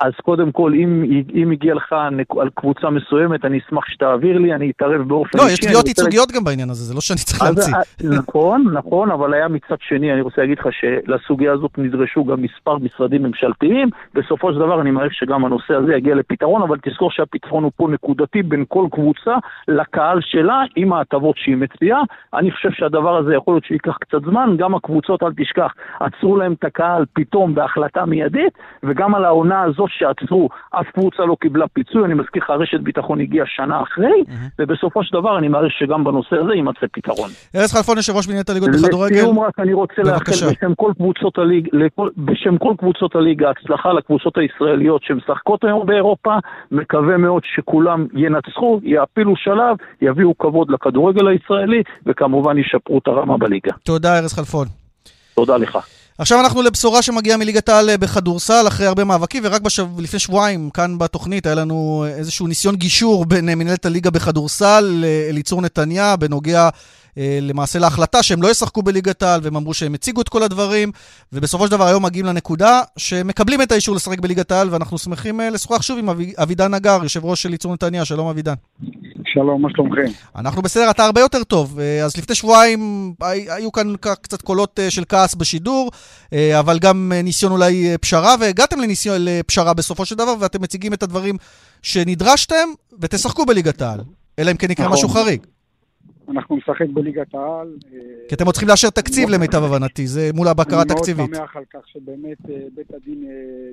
[0.00, 1.92] אז קודם כל, אם, אם הגיע לך
[2.40, 5.52] על קבוצה מסוימת, אני אשמח שתעביר לי, אני אתערב באופן לא, אישי.
[5.52, 7.74] יש אני תביעות רוצה ייצוגיות גם בעניין הזה, זה לא שאני צריך להמציא.
[7.74, 12.42] אה, נכון, נכון, אבל היה מצד שני, אני רוצה להגיד לך שלסוגיה הזאת נדרשו גם
[12.42, 13.90] מספר משרדים ממשלתיים.
[14.14, 17.88] בסופו של דבר אני מעריך שגם הנושא הזה יגיע לפתרון, אבל תזכור שהפתרון הוא פה
[17.90, 19.34] נקודתי בין כל קבוצה
[19.68, 22.00] לקהל שלה, עם ההטבות שהיא מציעה.
[22.34, 26.52] אני חושב שהדבר הזה יכול להיות שייקח קצת זמן, גם הקבוצות, אל תשכח, עצרו להם
[26.52, 32.04] את הקהל פתאום בהחלטה מיידית, וגם על העונה הזאת שעצרו, אף קבוצה לא קיבלה פיצוי.
[32.04, 34.24] אני מזכיר לך, רשת ביטחון הגיעה שנה אחרי,
[34.58, 37.30] ובסופו של דבר אני מעריך שגם בנושא הזה יימצא פתרון.
[37.56, 39.14] ארז חלפון, יושב ראש מנהלת הליגות בכדורגל.
[39.14, 40.02] לסיום רק אני רוצה.
[40.02, 41.68] לאחל בשם כל קבוצות הליגה,
[42.16, 46.34] בשם כל קבוצות הליגה, הצלחה לקבוצות הישראליות שמשחקות היום באירופה,
[46.70, 53.72] מקווה מאוד שכולם ינצחו, יעפילו שלב, יביאו כבוד לכדורגל הישראלי, וכמובן ישפרו את הרמה בליגה.
[53.84, 54.66] תודה, ארז חלפון.
[55.34, 55.99] תודה לך.
[56.20, 59.86] עכשיו אנחנו לבשורה שמגיעה מליגת העל אה, בכדורסל אחרי הרבה מאבקים, ורק בשב...
[59.98, 65.62] לפני שבועיים כאן בתוכנית היה לנו איזשהו ניסיון גישור בין אה, מנהלת הליגה בכדורסל לאליצור
[65.62, 66.68] נתניה בנוגע
[67.18, 70.92] אה, למעשה להחלטה שהם לא ישחקו בליגת העל, והם אמרו שהם הציגו את כל הדברים,
[71.32, 75.50] ובסופו של דבר היום מגיעים לנקודה שמקבלים את האישור לשחק בליגת העל, ואנחנו שמחים אה,
[75.50, 76.32] לשוחח שוב עם אבי...
[76.42, 78.04] אבידן נגר, יושב ראש של אליצור נתניה.
[78.04, 78.54] שלום אבידן.
[79.32, 80.12] שלום, מה שלומכם?
[80.36, 81.78] אנחנו בסדר, אתה הרבה יותר טוב.
[81.80, 82.80] אה, אז לפני שבועיים
[83.20, 85.90] הי- היו כאן קצת קולות אה, של כעס בשידור,
[86.32, 91.02] אה, אבל גם ניסיון אולי פשרה, והגעתם לניסיון לפשרה בסופו של דבר, ואתם מציגים את
[91.02, 91.36] הדברים
[91.82, 92.68] שנדרשתם,
[93.00, 94.00] ותשחקו בליגת העל.
[94.38, 94.96] אלא אם כן יקרה נכון.
[94.98, 95.46] משהו חריג.
[96.30, 97.68] אנחנו נשחק בליגת העל.
[98.28, 101.28] כי אתם עוד צריכים לאשר תקציב למיטב הבנתי, זה מול הבקרה התקציבית.
[101.30, 102.38] אני מאוד שמח על כך שבאמת
[102.74, 103.24] בית הדין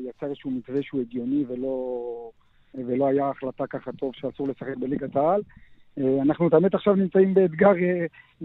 [0.10, 1.67] יצר איזשהו מתווה שהוא הגיוני ולא,
[2.88, 5.42] ולא היה החלטה ככה טוב שאסור לשחק בליגת העל.
[6.22, 7.74] אנחנו תמיד עכשיו נמצאים באתגר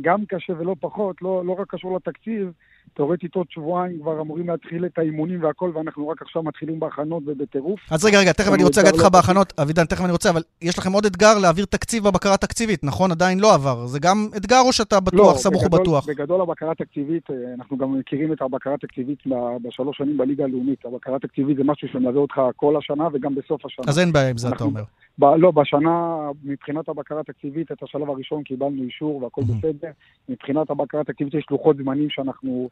[0.01, 2.53] גם קשה ולא פחות, לא, לא רק קשור לתקציב,
[2.95, 7.81] תאורטית עוד שבועיים כבר אמורים להתחיל את האימונים והכל, ואנחנו רק עכשיו מתחילים בהכנות ובטירוף.
[7.91, 10.79] אז רגע, רגע, תכף אני רוצה להגיד לך בהכנות, אבידן, תכף אני רוצה, אבל יש
[10.79, 13.11] לכם עוד אתגר להעביר תקציב בבקרה התקציבית, נכון?
[13.11, 13.87] עדיין לא עבר.
[13.87, 16.09] זה גם אתגר או שאתה בטוח, לא, סמוך ובטוח?
[16.09, 19.19] בגדול הבקרה התקציבית, אה, אנחנו גם מכירים את הבקרה התקציבית
[19.63, 20.85] בשלוש שנים בליגה הלאומית.
[20.85, 23.85] הבקרה התקציבית זה משהו שמלווה אותך כל השנה וגם בסוף השנה.
[23.89, 24.83] אז אין בעיה עם זה, אתה אומר.
[25.19, 29.91] ב, לא, בשנה, מבחינת הבקרה התקציבית, את השלב הראשון קיבלנו אישור והכל בסדר.
[30.29, 32.69] מבחינת הבקרה התקציבית יש לוחות זמנים שאנחנו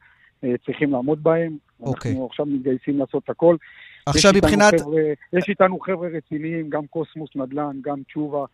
[0.66, 1.56] צריכים לעמוד בהם.
[1.80, 2.10] אוקיי.
[2.10, 3.56] אנחנו עכשיו מתגייסים לעשות הכל.
[4.06, 4.80] עכשיו מבחינת...
[4.80, 8.44] חבר'ה, יש איתנו חבר'ה רציניים, גם קוסמוס נדל"ן, גם תשובה.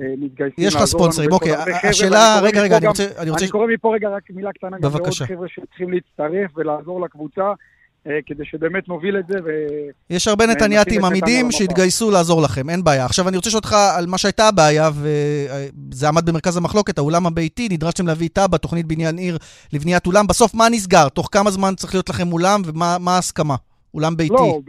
[0.00, 1.52] אה, מתגייסים יש לך ספונסרים, אוקיי,
[1.90, 3.04] השאלה, רגע, רגע, אני רוצה...
[3.18, 7.52] אני קורא מפה רגע רק מילה קטנה, גם לעוד חבר'ה שצריכים להצטרף ולעזור לקבוצה.
[8.06, 9.48] אה, כדי שבאמת נוביל את זה ו...
[10.10, 13.04] יש הרבה נתניאתים עמידים שהתגייסו לעזור לכם, אין בעיה.
[13.04, 17.68] עכשיו אני רוצה לשאול אותך על מה שהייתה הבעיה, וזה עמד במרכז המחלוקת, האולם הביתי,
[17.70, 19.38] נדרשתם להביא תב"ע, תוכנית בניין עיר
[19.72, 20.26] לבניית אולם.
[20.26, 21.08] בסוף מה נסגר?
[21.08, 23.56] תוך כמה זמן צריך להיות לכם אולם, ומה ההסכמה?
[23.94, 24.34] אולם ביתי.
[24.34, 24.60] לא,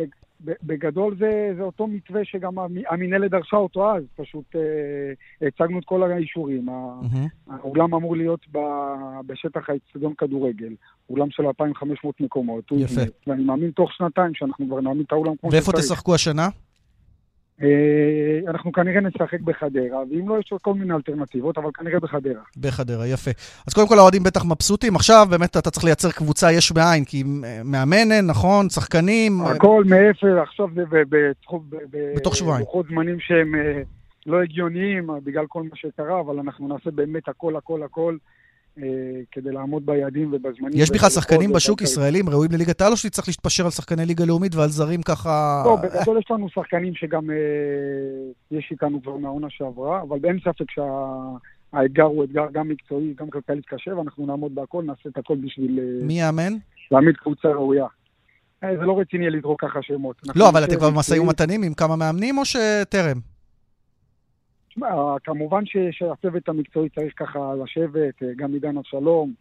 [0.63, 2.53] בגדול זה, זה אותו מתווה שגם
[2.89, 6.69] המינהלת דרשה אותו אז, פשוט אה, הצגנו את כל האישורים.
[6.69, 7.51] Mm-hmm.
[7.53, 8.59] האולם אמור להיות ב,
[9.25, 10.73] בשטח האצטדיון כדורגל,
[11.09, 12.63] אולם של 2,500 מקומות.
[12.71, 13.01] יפה.
[13.27, 15.67] ואני מאמין תוך שנתיים שאנחנו כבר נעמיד את האולם כמו שצריך.
[15.67, 16.47] ואיפה תשחקו השנה?
[17.63, 22.41] אה, אנחנו כנראה נשחק בחדרה, ואם לא, יש עוד כל מיני אלטרנטיבות, אבל כנראה בחדרה.
[22.57, 23.31] בחדרה, יפה.
[23.67, 24.95] אז קודם כל האוהדים בטח מבסוטים.
[24.95, 27.23] עכשיו באמת אתה צריך לייצר קבוצה יש מאין, כי
[27.65, 28.69] מאמן אין, נכון?
[28.69, 29.41] שחקנים...
[29.41, 30.83] הכל מאפס, עכשיו זה
[32.15, 32.63] בתוך שבועיים.
[32.63, 33.81] בלוחות זמנים שהם אה,
[34.25, 38.17] לא הגיוניים בגלל כל מה שקרה, אבל אנחנו נעשה באמת הכל, הכל, הכל.
[38.77, 38.83] אה,
[39.31, 40.73] כדי לעמוד ביעדים ובזמנים.
[40.81, 44.55] יש בכלל שחקנים בשוק ישראלים ראויים לליגת העל, או שצריך להתפשר על שחקני ליגה לאומית
[44.55, 45.63] ועל זרים ככה...
[45.65, 47.35] לא, בגדול יש לנו שחקנים שגם אה,
[48.57, 53.65] יש איתנו כבר מהעונה שעברה, אבל אין ספק שהאתגר הוא אתגר גם מקצועי, גם כלכלית
[53.65, 55.79] קשה, ואנחנו נעמוד בהכל, נעשה את הכל בשביל...
[55.79, 56.53] אה, מי יאמן?
[56.91, 57.85] להעמיד קבוצה ראויה.
[58.61, 60.15] זה לא רציני לזרוק ככה שמות.
[60.35, 63.32] לא, אבל אתם כבר במשאים ומתנים עם כמה מאמנים, או שטרם?
[64.73, 64.87] תשמע,
[65.23, 69.33] כמובן שהצוות המקצועי צריך ככה לשבת, אה, גם עידן אבשלום,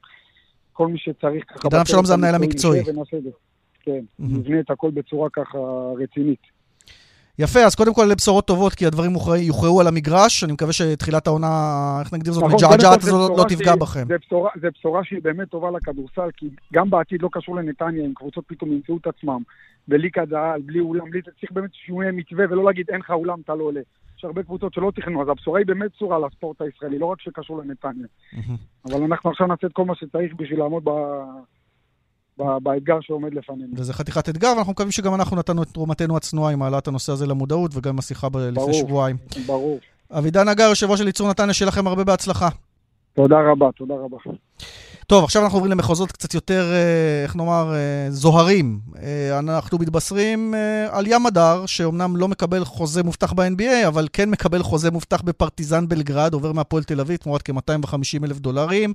[0.72, 1.68] כל מי שצריך ככה...
[1.68, 2.80] עידן אבשלום זה המנהל המקצועי.
[3.80, 5.58] כן, נבנה את הכל בצורה ככה
[5.98, 6.40] רצינית.
[7.38, 10.44] יפה, אז קודם כל לבשורות טובות, כי הדברים יוכרעו על המגרש.
[10.44, 11.48] אני מקווה שתחילת העונה,
[12.00, 14.04] איך נגדיר זאת, נכון, מג'עג'עת הזאת לא תפגע בכם.
[14.60, 18.72] זה בשורה שהיא באמת טובה לכדורסל, כי גם בעתיד לא קשור לנתניה, אם קבוצות פתאום
[18.72, 19.42] ימצאו את עצמם,
[19.88, 21.22] בלי קהל, בלי אולם, בלי...
[21.22, 23.80] צריך באמת שהוא יהיה מתווה, ולא להגיד אין לך אולם, אתה לא עולה.
[24.22, 27.58] יש הרבה קבוצות שלא תכננו, אז הבשורה היא באמת צורה לספורט הישראלי, לא רק שקשור
[27.58, 28.06] לנתניה.
[28.84, 30.90] אבל אנחנו עכשיו נעשה את כל מה שצריך בשביל לעמוד ב...
[32.62, 33.72] באתגר שעומד לפנינו.
[33.76, 37.26] וזה חתיכת אתגר, ואנחנו מקווים שגם אנחנו נתנו את תרומתנו הצנועה עם העלאת הנושא הזה
[37.26, 39.16] למודעות, וגם השיחה ב- לפני שבועיים.
[39.46, 39.78] ברור.
[40.10, 42.48] אבידן נגר, יושב ראש אליצור נתניה, שיהיה לכם הרבה בהצלחה.
[43.14, 44.16] תודה רבה, תודה רבה.
[45.06, 48.80] טוב, עכשיו אנחנו עוברים למחוזות קצת יותר, אה, איך נאמר, אה, זוהרים.
[49.02, 50.54] אה, אנחנו מתבשרים
[50.90, 55.88] על ים מדר, שאומנם לא מקבל חוזה מובטח ב-NBA, אבל כן מקבל חוזה מובטח בפרטיזן
[55.88, 58.94] בלגרד, עובר מהפועל תל אביב, תמורת כ-250 אלף דולרים.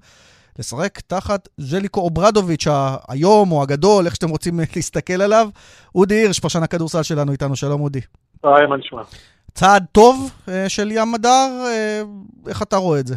[0.60, 2.68] לשחק תחת ז'ליקו אוברדוביץ',
[3.08, 5.50] האיום והגדול, איך שאתם רוצים להסתכל עליו.
[5.96, 8.02] אודי הירש, פרשן הכדורסל שלנו איתנו, שלום אודי.
[8.44, 9.02] היי, מה נשמע?
[9.54, 10.32] צעד טוב
[10.68, 11.50] של ים מדר,
[12.48, 13.16] איך אתה רואה את זה?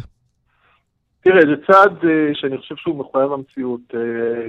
[1.23, 3.81] תראה, זה צעד uh, שאני חושב שהוא מחויב המציאות.
[3.93, 3.97] Uh,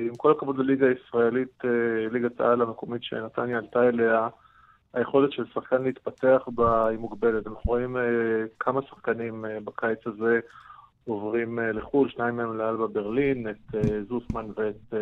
[0.09, 4.29] עם כל הכבוד לליגה הישראלית, uh, ליגת העל המקומית שנתניה עלתה אליה,
[4.95, 7.47] היכולת של שחקן להתפתח בה היא מוגבלת.
[7.47, 7.97] אנחנו רואים
[8.61, 10.41] כמה שחקנים בקיץ הזה
[11.05, 13.75] עוברים לחו"ל, שניים מהם לאלבה ברלין, את
[14.09, 14.95] זוסמן ואת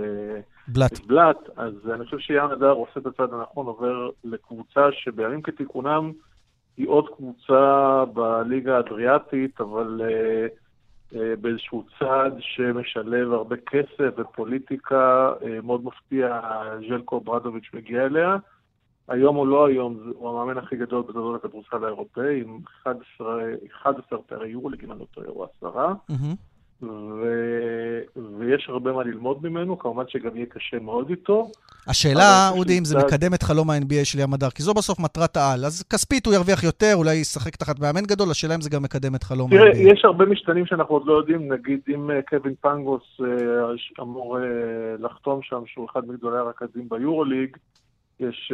[0.68, 0.92] בלט.
[0.92, 1.36] את בלט.
[1.56, 6.12] אז אני חושב שים הדר עושה את הצעד הנכון, עובר לקבוצה שבימים כתיקונם
[6.76, 10.00] היא עוד קבוצה בליגה האדריאטית, אבל...
[10.00, 10.46] Uh, אה,
[11.12, 15.32] באיזשהו צעד שמשלב הרבה כסף ופוליטיקה.
[15.42, 16.40] אה, מאוד מפתיע,
[16.88, 18.36] ז'לקו ברדוביץ' מגיע אליה.
[19.08, 23.42] היום הוא לא היום, הוא המאמן הכי גדול בתולדות הכדורסל האירופאי, עם 11,
[23.82, 25.94] 11 תארי יורוליג, אם אני לא טועה, או עשרה.
[26.10, 26.49] Mm-hmm.
[26.82, 27.24] ו...
[28.38, 31.50] ויש הרבה מה ללמוד ממנו, כמובן שגם יהיה קשה מאוד איתו.
[31.86, 35.36] השאלה, אודי, אם זה מקדם את חלום ה-NBA של ים הדר, כי זו בסוף מטרת
[35.36, 35.64] העל.
[35.64, 39.14] אז כספית הוא ירוויח יותר, אולי ישחק תחת מאמן גדול, השאלה אם זה גם מקדם
[39.14, 39.58] את חלום ה-NBA.
[39.58, 44.38] תראה, יש הרבה משתנים שאנחנו עוד לא יודעים, נגיד אם אה, קווין פנגוס אה, אמור
[44.38, 44.42] אה,
[44.98, 47.56] לחתום שם, שהוא אחד מגדולי הרכזים ביורוליג,
[48.20, 48.52] יש,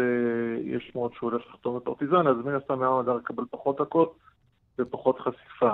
[0.64, 4.16] יש שמועות שהוא הולך לחתום את פרטיזן, אז מן הסתם ים מדר יקבל פחות דקות.
[4.79, 5.70] ופחות חשיפה.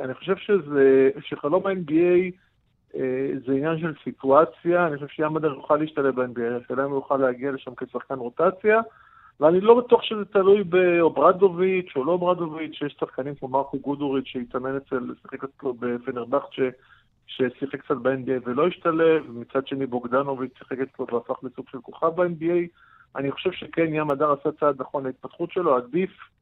[0.00, 2.32] אני חושב שזה, שחלום ה-NBA
[3.46, 7.16] זה עניין של סיטואציה, אני חושב ים מדר יוכל להשתלב ב-NBA, השאלה אם הוא יוכל
[7.16, 8.80] להגיע לשם כשחקן רוטציה,
[9.40, 14.76] ואני לא בטוח שזה תלוי באוברדוביץ' או לא אוברדוביץ', שיש שחקנים כמו מרקו גודוריץ' שהתאמן
[14.76, 16.48] אצל, שיחק אצלו בפנרבחצ'ה,
[17.26, 22.68] ששיחק קצת ב-NBA ולא השתלב, ומצד שני בוגדנוביץ' שיחק אצלו והפך לסוג של כוכב ב-NBA.
[23.16, 26.35] אני חושב שכן, ים הדר עשה צעד נכון להתפתחות שלו, עדיף אה,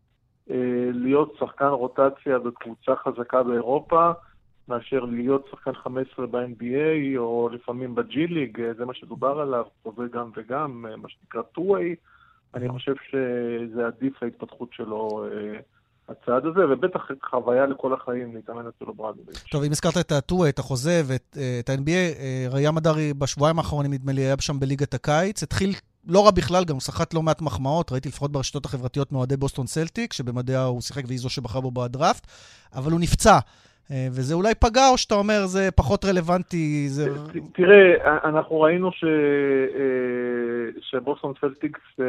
[0.93, 4.13] להיות שחקן רוטציה בקבוצה חזקה באירופה,
[4.69, 10.03] מאשר להיות שחקן 15 ב-NBA, או לפעמים בג'י ליג, אה, זה מה שדובר עליו, חוזה
[10.13, 11.97] גם וגם, אה, מה שנקרא two-way.
[12.55, 15.27] אני חושב שזה עדיף ההתפתחות שלו.
[15.33, 15.59] אה,
[16.09, 19.45] הצעד הזה, ובטח חוויה לכל החיים להתאמן אצל אוברדוביץ'.
[19.51, 23.93] טוב, אם הזכרת את הטווה, את החוזה ואת את ה-NBA, אז ים מדר בשבועיים האחרונים,
[23.93, 25.43] נדמה לי, היה שם בליגת הקיץ.
[25.43, 25.71] התחיל
[26.07, 29.67] לא רע בכלל, גם הוא סחט לא מעט מחמאות, ראיתי לפחות ברשתות החברתיות מאוהדי בוסטון
[29.67, 32.27] סלטיקס, שבמדיה הוא שיחק והיא זו שבחר בו בדראפט,
[32.75, 33.39] אבל הוא נפצע.
[33.91, 36.89] אה, וזה אולי פגע, או שאתה אומר זה פחות רלוונטי?
[36.89, 37.09] זה...
[37.55, 39.05] תראה, אנחנו ראינו ש...
[39.05, 42.07] אה, שבוסטון סלטיקס אה,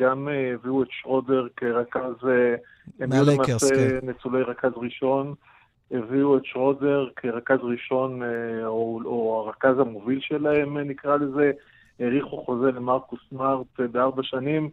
[0.00, 2.14] גם הביאו את שרודר כרכז,
[3.00, 4.06] למעשה כן.
[4.06, 5.34] ניצולי רכז ראשון,
[5.90, 8.22] הביאו את שרודר כרכז ראשון,
[8.64, 11.50] או, או הרכז המוביל שלהם נקרא לזה,
[12.00, 14.70] האריכו חוזה למרקוס מארט בארבע שנים.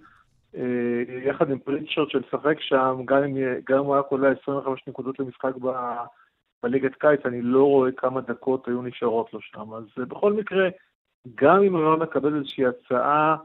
[0.56, 3.38] אה, יחד עם פריצ'רד שלשחק שם, גם אם,
[3.70, 5.72] גם אם הוא היה קולע 25 נקודות למשחק ב,
[6.64, 9.74] בליגת קיץ, אני לא רואה כמה דקות היו נשארות לו שם.
[9.74, 10.70] אז אה, בכל מקרה,
[11.36, 13.38] גם אם הוא לא מקבל איזושהי הצעה,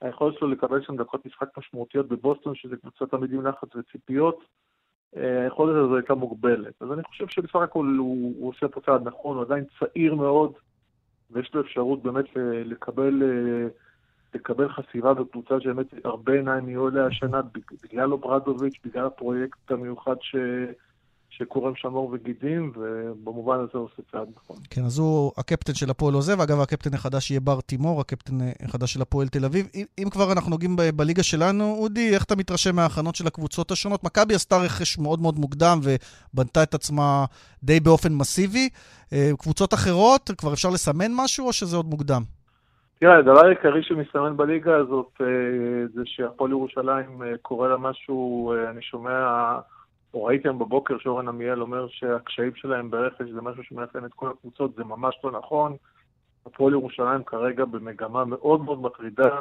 [0.00, 4.44] היכולת שלו לקבל שם דקות משחק משמעותיות בבוסטון, שזה קבוצת עמידים לחץ וציפיות,
[5.16, 6.82] אה, היכולת הזו הייתה מוגבלת.
[6.82, 10.52] אז אני חושב שבסך הכל הוא, הוא עושה פה צעד נכון, הוא עדיין צעיר מאוד,
[11.32, 12.24] ויש לו אפשרות באמת
[12.64, 13.22] לקבל...
[14.34, 17.40] לקבל חסירה בקבוצה שבאמת הרבה עיניים יהיו אליה השנה,
[17.82, 20.36] בגלל אוברדוביץ', בגלל הפרויקט המיוחד ש...
[21.30, 24.56] שקורם שם אור וגידים, ובמובן הזה הוא עושה צעד נכון.
[24.70, 28.92] כן, אז הוא הקפטן של הפועל עוזב, ואגב, הקפטן החדש יהיה בר תימור, הקפטן החדש
[28.94, 29.68] של הפועל תל אביב.
[29.74, 33.70] אם, אם כבר אנחנו נוגעים ב- בליגה שלנו, אודי, איך אתה מתרשם מההכנות של הקבוצות
[33.70, 34.04] השונות?
[34.04, 37.24] מכבי עשתה רכש מאוד מאוד מוקדם ובנתה את עצמה
[37.62, 38.68] די באופן מסיבי.
[39.12, 42.22] אה, קבוצות אחרות, כבר אפשר לסמן משהו, או שזה עוד מוקדם?
[43.00, 45.26] תראה, הדבר העיקרי שמסתמן בליגה הזאת אה,
[45.94, 49.12] זה שהפועל ירושלים אה, קורא לה משהו, אני שומע,
[50.14, 54.30] או ראיתי היום בבוקר שאורן עמיאל אומר שהקשיים שלהם ברכש זה משהו שמאפיין את כל
[54.30, 55.76] הקבוצות, זה ממש לא נכון.
[56.46, 59.40] הפועל ירושלים כרגע במגמה מאוד מאוד מטרידה,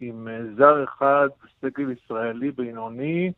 [0.00, 1.28] עם זר אחד,
[1.60, 3.32] סגל ישראלי בינוני,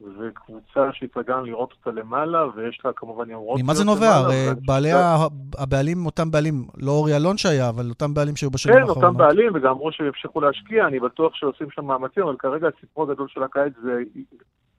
[0.00, 3.60] וקבוצה שהתרגלנו לראות אותה למעלה, ויש לה כמובן ימרות...
[3.62, 4.14] ממה זה נובע?
[4.14, 4.90] הרי בעלי
[5.58, 8.98] הבעלים, אותם בעלים, לא אורי אלון שהיה, אבל אותם בעלים שהיו בשנים האחרונות.
[8.98, 13.10] כן, אותם בעלים, וגם אמרו שימשיכו להשקיע, אני בטוח שעושים שם מאמצים, אבל כרגע הסיפור
[13.10, 14.02] הגדול של הקיץ זה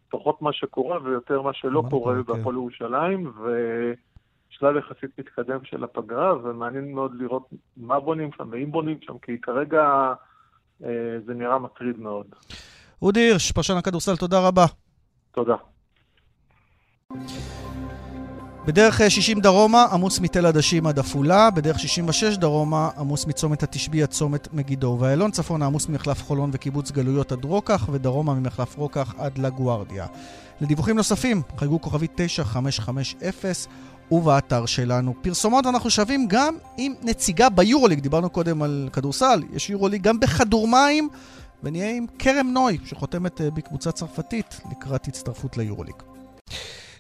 [0.10, 2.24] פחות מה שקורה ויותר מה שלא קורה כן.
[2.24, 8.98] בהפועל ירושלים, ושלב יחסית מתקדם של הפגרה, ומעניין מאוד לראות מה בונים שם ואם בונים
[9.02, 10.14] שם, כי כרגע
[10.84, 10.90] אה,
[11.26, 12.26] זה נראה מטריד מאוד.
[13.02, 14.66] אודי הירש, פרשן הכדורסל, תודה רבה.
[15.32, 15.56] תודה.
[18.70, 24.10] בדרך 60 דרומה עמוס מתל עדשים עד עפולה, בדרך 66 דרומה עמוס מצומת התשבי עד
[24.10, 29.38] צומת מגידו ובאיילון, צפונה עמוס ממחלף חולון וקיבוץ גלויות עד רוקח, ודרומה ממחלף רוקח עד
[29.38, 30.06] לגוארדיה.
[30.62, 33.72] לדיווחים נוספים, חייגו כוכבית 9550
[34.12, 35.14] ובאתר שלנו.
[35.22, 41.10] פרסומות אנחנו שווים גם עם נציגה ביורוליג, דיברנו קודם על כדורסל, יש יורוליג גם בכדורמים.
[41.64, 45.96] ונהיה עם כרם נוי, שחותמת אה, בקבוצה צרפתית לקראת הצטרפות ליורוליג.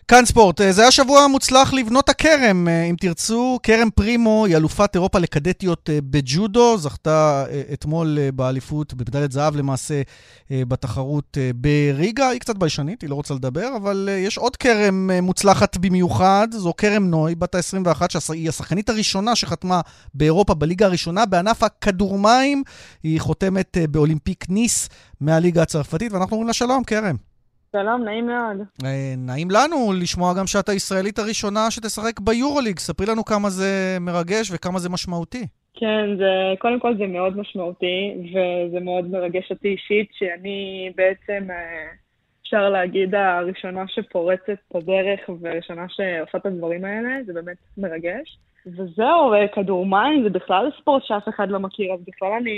[0.10, 3.60] כאן ספורט, אה, זה היה שבוע מוצלח לבנות הכרם, אה, אם תרצו.
[3.64, 10.02] כרם פרימו היא אלופת אירופה לקדטיות בג'ודו, זכתה אתמול באליפות, במדליית זהב למעשה,
[10.52, 12.30] בתחרות בריגה.
[12.30, 17.10] היא קצת ביישנית, היא לא רוצה לדבר, אבל יש עוד כרם מוצלחת במיוחד, זו כרם
[17.10, 19.82] נוי, בת ה-21, שהיא השחקנית הראשונה שחתמה
[20.14, 22.64] באירופה בליגה הראשונה בענף הכדורמים.
[23.04, 24.90] היא חותמת באולימפיק ניס
[25.22, 27.29] מהליגה הצרפתית, ואנחנו אומרים לה שלום, כרם.
[27.72, 28.58] שלום, נעים מאוד.
[28.86, 32.80] אה, נעים לנו לשמוע גם שאת הישראלית הראשונה שתשחק ביורוליג.
[32.80, 35.48] ספרי לנו כמה זה מרגש וכמה זה משמעותי.
[35.74, 41.88] כן, זה, קודם כל זה מאוד משמעותי, וזה מאוד מרגש אותי אישית, שאני בעצם, אה,
[42.50, 48.38] אפשר להגיד, הראשונה שפורצת את הדרך והראשונה שעושה את הדברים האלה, זה באמת מרגש.
[48.66, 52.58] וזהו, כדור מים זה בכלל ספורט שאף אחד לא מכיר, אז בכלל אני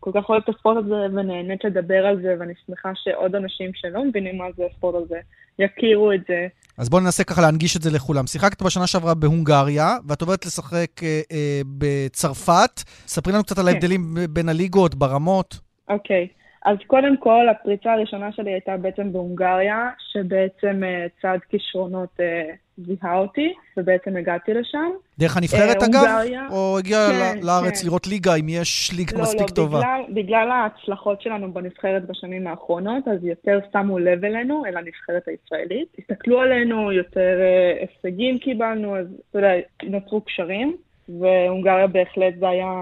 [0.00, 4.04] כל כך אוהבת את הספורט הזה ונהנית לדבר על זה, ואני שמחה שעוד אנשים שלא
[4.04, 5.20] מבינים מה זה הספורט הזה,
[5.58, 6.46] יכירו את זה.
[6.78, 8.26] אז בואו ננסה ככה להנגיש את זה לכולם.
[8.26, 12.80] שיחקת בשנה שעברה בהונגריה, ואת עוברת לשחק אה, אה, בצרפת.
[13.06, 13.70] ספרי לנו קצת על כן.
[13.70, 15.58] ההבדלים בין הליגות, ברמות.
[15.88, 16.28] אוקיי.
[16.64, 23.18] אז קודם כל, הפריצה הראשונה שלי הייתה בעצם בהונגריה, שבעצם אה, צעד כישרונות אה, זיהה
[23.18, 24.90] אותי, ובעצם הגעתי לשם.
[25.18, 26.04] דרך הנבחרת אה, אגב?
[26.04, 26.46] הונגריה.
[26.50, 27.86] או הגיע כן, ל- לארץ כן.
[27.86, 29.78] לראות ליגה, אם יש ליגה לא, מספיק לא, טובה?
[29.78, 35.88] בגלל, בגלל ההצלחות שלנו בנבחרת בשנים האחרונות, אז יותר שמו לב אלינו, אל הנבחרת הישראלית.
[35.98, 37.40] הסתכלו עלינו, יותר
[37.80, 39.52] הישגים קיבלנו, אז אתה יודע,
[39.82, 40.76] נוצרו קשרים,
[41.08, 42.72] והונגריה בהחלט זה היה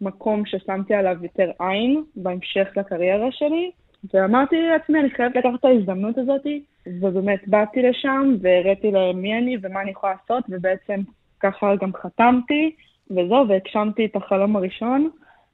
[0.00, 3.70] מקום ששמתי עליו יותר עין בהמשך לקריירה שלי.
[4.14, 6.46] ואמרתי לעצמי, אני חייבת לקחת את ההזדמנות הזאת,
[7.00, 11.00] ובאמת באתי לשם והראיתי להם מי אני ומה אני יכולה לעשות, ובעצם
[11.40, 12.74] ככה גם חתמתי,
[13.10, 15.10] וזהו, והגשמתי את החלום הראשון.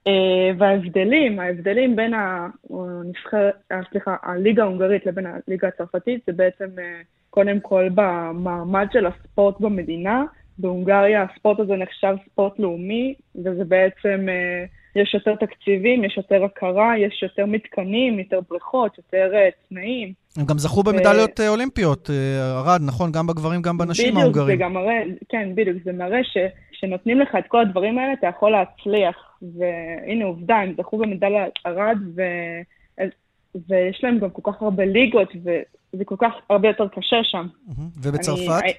[0.07, 7.01] אה, וההבדלים, ההבדלים בין הנבחר, אה, סליחה, הליגה ההונגרית לבין הליגה הצרפתית, זה בעצם אה,
[7.31, 10.25] קודם כל במעמד של הספורט במדינה.
[10.59, 14.65] בהונגריה הספורט הזה נחשב ספורט לאומי, וזה בעצם, אה,
[15.03, 20.13] יש יותר תקציבים, יש יותר הכרה, יש יותר מתקנים, יותר בריכות, יותר אה, תנאים.
[20.37, 22.11] הם גם זכו במדליות אה, אולימפיות,
[22.57, 23.13] ארד, נכון?
[23.13, 24.59] גם בגברים, גם בנשים בדיוק, ההונגרים.
[24.59, 26.37] זה גם מראה, כן, בדיוק, זה מראה ש,
[26.73, 29.17] שנותנים לך את כל הדברים האלה, אתה יכול להצליח.
[29.43, 32.23] והנה עובדה, הם זכו במדליית ארד, ו...
[33.69, 37.47] ויש להם גם כל כך הרבה ליגות, וזה כל כך הרבה יותר קשה שם.
[38.03, 38.63] ובצרפת?
[38.63, 38.73] אני,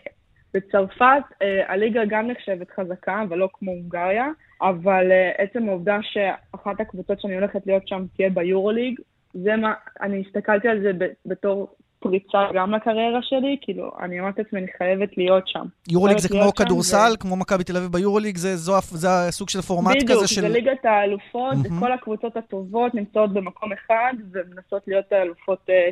[0.55, 4.27] בצרפת אה, הליגה גם נחשבת חזקה, אבל לא כמו הונגריה,
[4.61, 8.99] אבל אה, עצם העובדה שאחת הקבוצות שאני הולכת להיות שם תהיה ביורוליג,
[9.33, 10.91] זה מה, אני הסתכלתי על זה
[11.25, 15.65] בתור פריצה גם לקריירה שלי, כאילו, אני אמרתי לעצמי, אני חייבת להיות שם.
[15.91, 19.49] יורוליג זה כמו כדורסל, ו- כמו מכבי תל אביב ביורוליג, זה זו הפ- זה הסוג
[19.49, 20.41] של פורמט בדיוק, כזה של...
[20.41, 21.77] זה ליגת האלופות, מהמם.
[21.77, 25.89] וכל הקבוצות הטובות נמצאות במקום אחד, ומנסות להיות האלופות אה,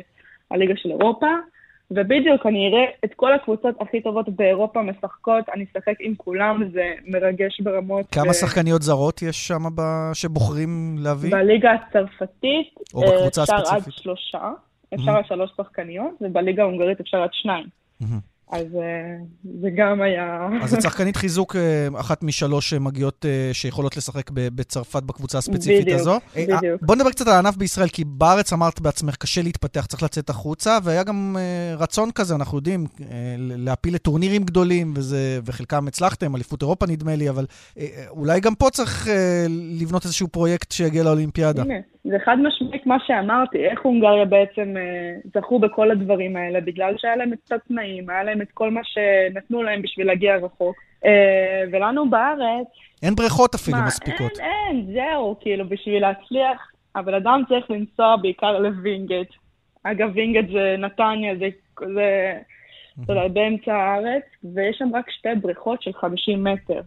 [0.50, 1.26] הליגה של אירופה.
[1.90, 6.92] ובדיוק, אני אראה את כל הקבוצות הכי טובות באירופה משחקות, אני אשחק עם כולם, זה
[7.06, 8.06] מרגש ברמות.
[8.12, 11.30] כמה ו- שחקניות זרות יש שם ב- שבוחרים להביא?
[11.30, 13.94] בליגה הצרפתית או בקבוצה אה, אפשר עד הספציפית.
[14.02, 14.50] שלושה,
[14.94, 15.18] אפשר מהמם.
[15.18, 17.66] עד שלוש שחקניות, ובליגה ההונגרית אפשר עד שניים.
[18.00, 18.33] מהמם.
[18.54, 19.16] אז אה,
[19.60, 20.48] זה גם היה...
[20.62, 26.00] אז זאת שחקנית חיזוק, אה, אחת משלוש שמגיעות, אה, שיכולות לשחק בצרפת בקבוצה הספציפית בדיוק,
[26.00, 26.18] הזו.
[26.36, 26.82] אה, בדיוק.
[26.82, 30.78] בוא נדבר קצת על הענף בישראל, כי בארץ אמרת בעצמך, קשה להתפתח, צריך לצאת החוצה,
[30.82, 31.36] והיה גם
[31.78, 32.86] רצון כזה, אנחנו יודעים,
[33.38, 37.46] להפיל לטורנירים גדולים, וזה, וחלקם הצלחתם, אליפות אירופה נדמה לי, אבל
[38.08, 39.08] אולי גם פה צריך
[39.80, 41.62] לבנות איזשהו פרויקט שיגיע לאולימפיאדה.
[41.62, 41.74] הנה,
[42.04, 47.16] זה חד משמעית מה שאמרתי, איך הונגריה בעצם אה, זכו בכל הדברים האלה, בגלל שהיה
[47.16, 50.76] להם את התנאים, היה להם את כל מה שנתנו להם בשביל להגיע רחוק.
[51.04, 52.66] אה, ולנו בארץ,
[53.02, 54.38] אין בריכות אפילו מה, מספיקות.
[54.38, 59.28] אין, אין, זהו, כאילו, בשביל להצליח, הבן אדם צריך לנסוע בעיקר לווינגייט.
[59.82, 61.48] אגב, וינגייט זה נתניה, זה,
[61.94, 62.32] זה
[63.04, 64.22] אתה יודע, באמצע הארץ,
[64.54, 66.80] ויש שם רק שתי בריכות של 50 מטר.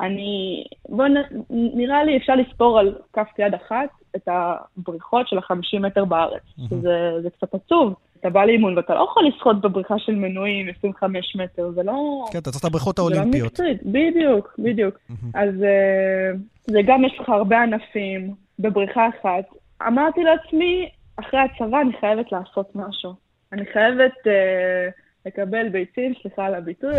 [0.00, 1.14] אני, בוא נ,
[1.50, 7.12] נראה לי אפשר לספור על כף יד אחת את הבריכות של ה-50 מטר בארץ, שזה
[7.22, 7.94] זה קצת עצוב.
[8.20, 12.24] אתה בא לאימון ואתה לא יכול לשחות בבריכה של מנויים 25 מטר, זה לא...
[12.32, 13.52] כן, אתה צריך את הבריכות זה לא האולימפיות.
[13.52, 14.94] מקצועית, בדיוק, בדיוק.
[15.34, 16.30] אז אה,
[16.62, 19.44] זה גם יש לך הרבה ענפים בבריכה אחת.
[19.86, 23.14] אמרתי לעצמי, אחרי הצבא אני חייבת לעשות משהו.
[23.52, 24.88] אני חייבת אה,
[25.26, 26.94] לקבל ביצים, סליחה על הביטוי,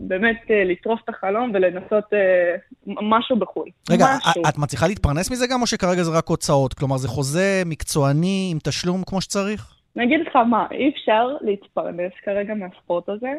[0.00, 3.68] ובאמת אה, לטרוף את החלום ולנסות אה, משהו בחו"ל.
[3.90, 4.42] רגע, משהו.
[4.48, 6.74] את מצליחה להתפרנס מזה גם, או שכרגע זה רק הוצאות?
[6.74, 9.74] כלומר, זה חוזה מקצועני עם תשלום כמו שצריך?
[9.96, 13.32] אני אגיד לך מה, אי אפשר להתפרנס כרגע מהספורט הזה,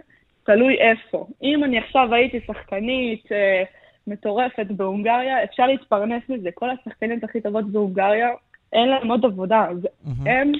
[0.43, 1.27] תלוי איפה.
[1.43, 3.63] אם אני עכשיו הייתי שחקנית אה,
[4.07, 6.49] מטורפת בהונגריה, אפשר להתפרנס מזה.
[6.53, 8.27] כל השחקניות הכי טובות בהונגריה,
[8.73, 9.65] אין להם עוד עבודה.
[9.69, 9.87] אז
[10.25, 10.51] הם,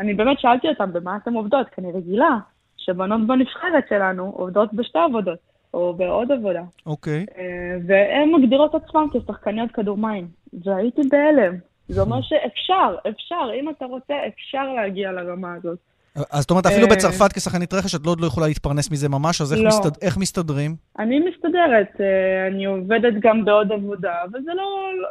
[0.00, 1.66] אני באמת שאלתי אותם, במה אתן עובדות?
[1.74, 2.38] כי אני רגילה
[2.84, 5.38] שבנות בנבחרת שלנו עובדות בשתי עבודות,
[5.74, 6.62] או בעוד עבודה.
[6.86, 7.26] אוקיי.
[7.38, 7.44] אה,
[7.86, 10.28] והן מגדירות עצמן כשחקניות כדור מים.
[10.64, 11.54] והייתי בהלם.
[11.88, 15.78] זה אומר שאפשר, אפשר, אם אתה רוצה, אפשר להגיע לרמה הזאת.
[16.30, 19.08] אז זאת אומרת, אפילו אה, בצרפת כשחקנית רכש, את לא עוד לא יכולה להתפרנס מזה
[19.08, 19.68] ממש, אז איך לא.
[19.68, 20.76] מסתד- איך מסתדרים?
[20.98, 24.62] אני מסתדרת, אה, אני עובדת גם בעוד עבודה, וזה לא,
[25.02, 25.08] לא-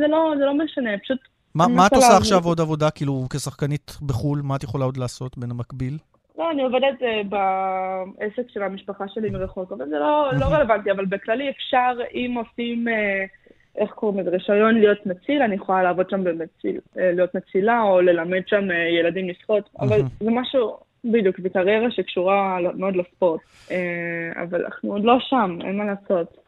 [0.00, 1.18] זה לא, זה לא משנה, פשוט...
[1.54, 2.16] מה מה את עושה.
[2.16, 4.40] עכשיו עוד עבודה, כאילו, כשחקנית בחו"ל?
[4.44, 5.98] מה את יכולה עוד לעשות בין המקביל?
[6.38, 11.04] לא, אני עובדת אה, בעסק של המשפחה שלי מרחוק, אבל זה לא, לא רלוונטי, אבל
[11.04, 13.24] בכללי אפשר, אם עושים, אה,
[13.76, 18.00] איך קוראים לזה, רישיון להיות מציל, אני יכולה לעבוד שם במציל, אה, להיות מצילה, או
[18.00, 23.40] ללמד שם אה, ילדים לשחות, אבל זה משהו, בדיוק, זו קריירה שקשורה ל- מאוד לספורט.
[24.42, 26.38] אבל אנחנו עוד לא שם, אין מה לעשות.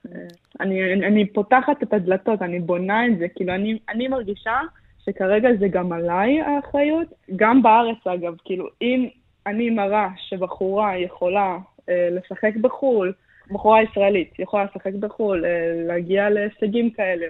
[0.61, 4.59] אני, אני, אני פותחת את הדלתות, אני בונה את זה, כאילו, אני, אני מרגישה
[5.05, 9.09] שכרגע זה גם עליי האחריות, גם בארץ אגב, כאילו, אם
[9.47, 13.13] אני מראה שבחורה יכולה אה, לשחק בחו"ל,
[13.51, 15.51] בחורה ישראלית יכולה לשחק בחו"ל, אה,
[15.87, 17.27] להגיע להישגים כאלה,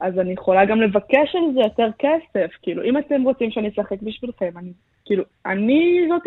[0.00, 2.50] אז אני יכולה גם לבקש על זה יותר כסף.
[2.62, 4.72] כאילו, אם אתם רוצים שאני אשחק בשבילכם, אני,
[5.04, 6.22] כאילו, אני זאת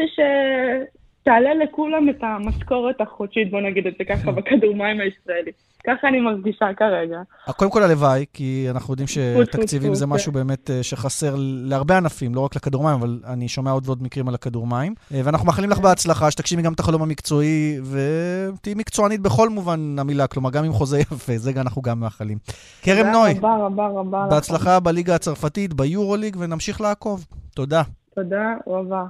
[1.25, 5.51] שתעלה לכולם את המשכורת החודשית, בוא נגיד את זה ככה, בכדור מים הישראלי.
[5.87, 7.21] ככה אני מרגישה כרגע.
[7.57, 12.39] קודם כל הלוואי, כי אנחנו יודעים שתקציבים זה משהו באמת אה, שחסר להרבה ענפים, לא
[12.39, 14.93] רק לכדור מים, אבל אני שומע עוד ועוד מקרים על הכדור מים.
[15.13, 20.27] אה, ואנחנו מאחלים לך בהצלחה, שתגשימי גם את החלום המקצועי, ותהיי מקצוענית בכל מובן המילה,
[20.27, 22.37] כלומר, גם עם חוזה יפה, זה אנחנו גם מאחלים.
[22.81, 24.27] כרם נוי, רבה רבה רבה.
[24.29, 27.25] בהצלחה בליגה הצרפתית, ביורוליג, ונמשיך לעקוב.
[27.55, 27.81] תודה.
[28.15, 29.03] תודה רבה.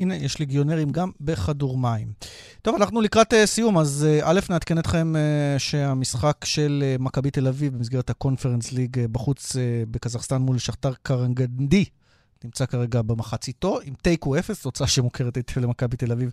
[0.00, 2.12] הנה, יש ליגיונרים גם בכדור מים.
[2.62, 7.48] טוב, אנחנו לקראת uh, סיום, אז uh, א', נעדכן אתכם uh, שהמשחק של מכבי תל
[7.48, 9.56] אביב במסגרת הקונפרנס ליג בחוץ
[9.90, 11.84] בקזחסטן מול שכתר קרנגנדי,
[12.44, 16.30] נמצא כרגע במחציתו, עם תיקו אפס, תוצאה שמוכרת היטב למכבי תל אביב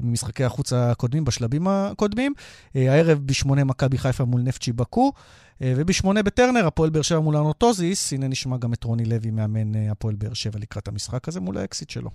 [0.00, 2.34] ממשחקי החוץ הקודמים, בשלבים הקודמים.
[2.74, 5.12] הערב בשמונה מכבי חיפה מול נפצ'י בקו,
[5.60, 8.12] ובשמונה בטרנר, הפועל באר שבע מול אנוטוזיס.
[8.12, 11.90] הנה נשמע גם את רוני לוי, מאמן הפועל באר שבע לקראת המשחק הזה מול האקסיט
[11.90, 12.10] שלו.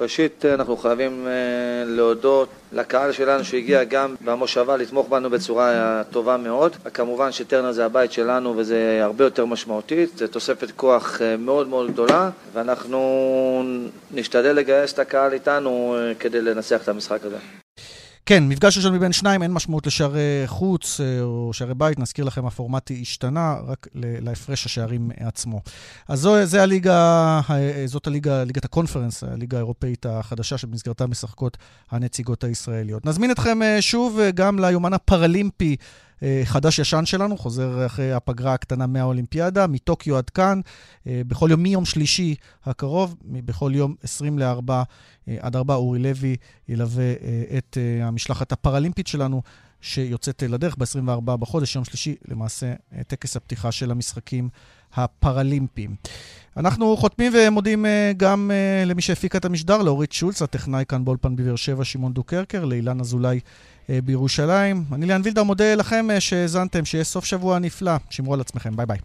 [0.00, 1.28] ראשית, אנחנו חייבים
[1.86, 6.76] להודות לקהל שלנו שהגיע גם במושבה לתמוך בנו בצורה טובה מאוד.
[6.94, 12.30] כמובן שטרנר זה הבית שלנו וזה הרבה יותר משמעותי, זה תוספת כוח מאוד מאוד גדולה
[12.52, 13.00] ואנחנו
[14.10, 17.36] נשתדל לגייס את הקהל איתנו כדי לנצח את המשחק הזה.
[18.28, 21.98] כן, מפגש ראשון מבין שניים, אין משמעות לשערי חוץ אה, או שערי בית.
[21.98, 25.60] נזכיר לכם, הפורמט השתנה רק להפרש השערים עצמו.
[26.08, 31.56] אז זו, זה הליגה, אה, זאת הליגה, ליגת הקונפרנס, הליגה האירופאית החדשה שבמסגרתה משחקות
[31.90, 33.06] הנציגות הישראליות.
[33.06, 35.76] נזמין אתכם אה, שוב גם ליומן הפראלימפי.
[36.44, 40.60] חדש-ישן שלנו, חוזר אחרי הפגרה הקטנה מהאולימפיאדה, מטוקיו עד כאן,
[41.06, 44.72] בכל יום מיום שלישי הקרוב, בכל יום 20 ל-4
[45.40, 46.36] עד 4 אורי לוי
[46.68, 47.12] ילווה
[47.58, 49.42] את המשלחת הפראלימפית שלנו.
[49.80, 52.74] שיוצאת לדרך ב-24 בחודש, יום שלישי, למעשה
[53.06, 54.48] טקס הפתיחה של המשחקים
[54.94, 55.94] הפראלימפיים.
[56.56, 58.50] אנחנו חותמים ומודים גם
[58.86, 63.40] למי שהפיקה את המשדר, לאורית שולץ, הטכנאי כאן באולפן בבאר שבע, שמעון דוקרקר, לאילן אזולאי
[64.04, 64.84] בירושלים.
[64.92, 67.92] אני ליאן וילדאו מודה לכם שהאזנתם, שיהיה סוף שבוע נפלא.
[68.10, 68.98] שמרו על עצמכם, ביי ביי.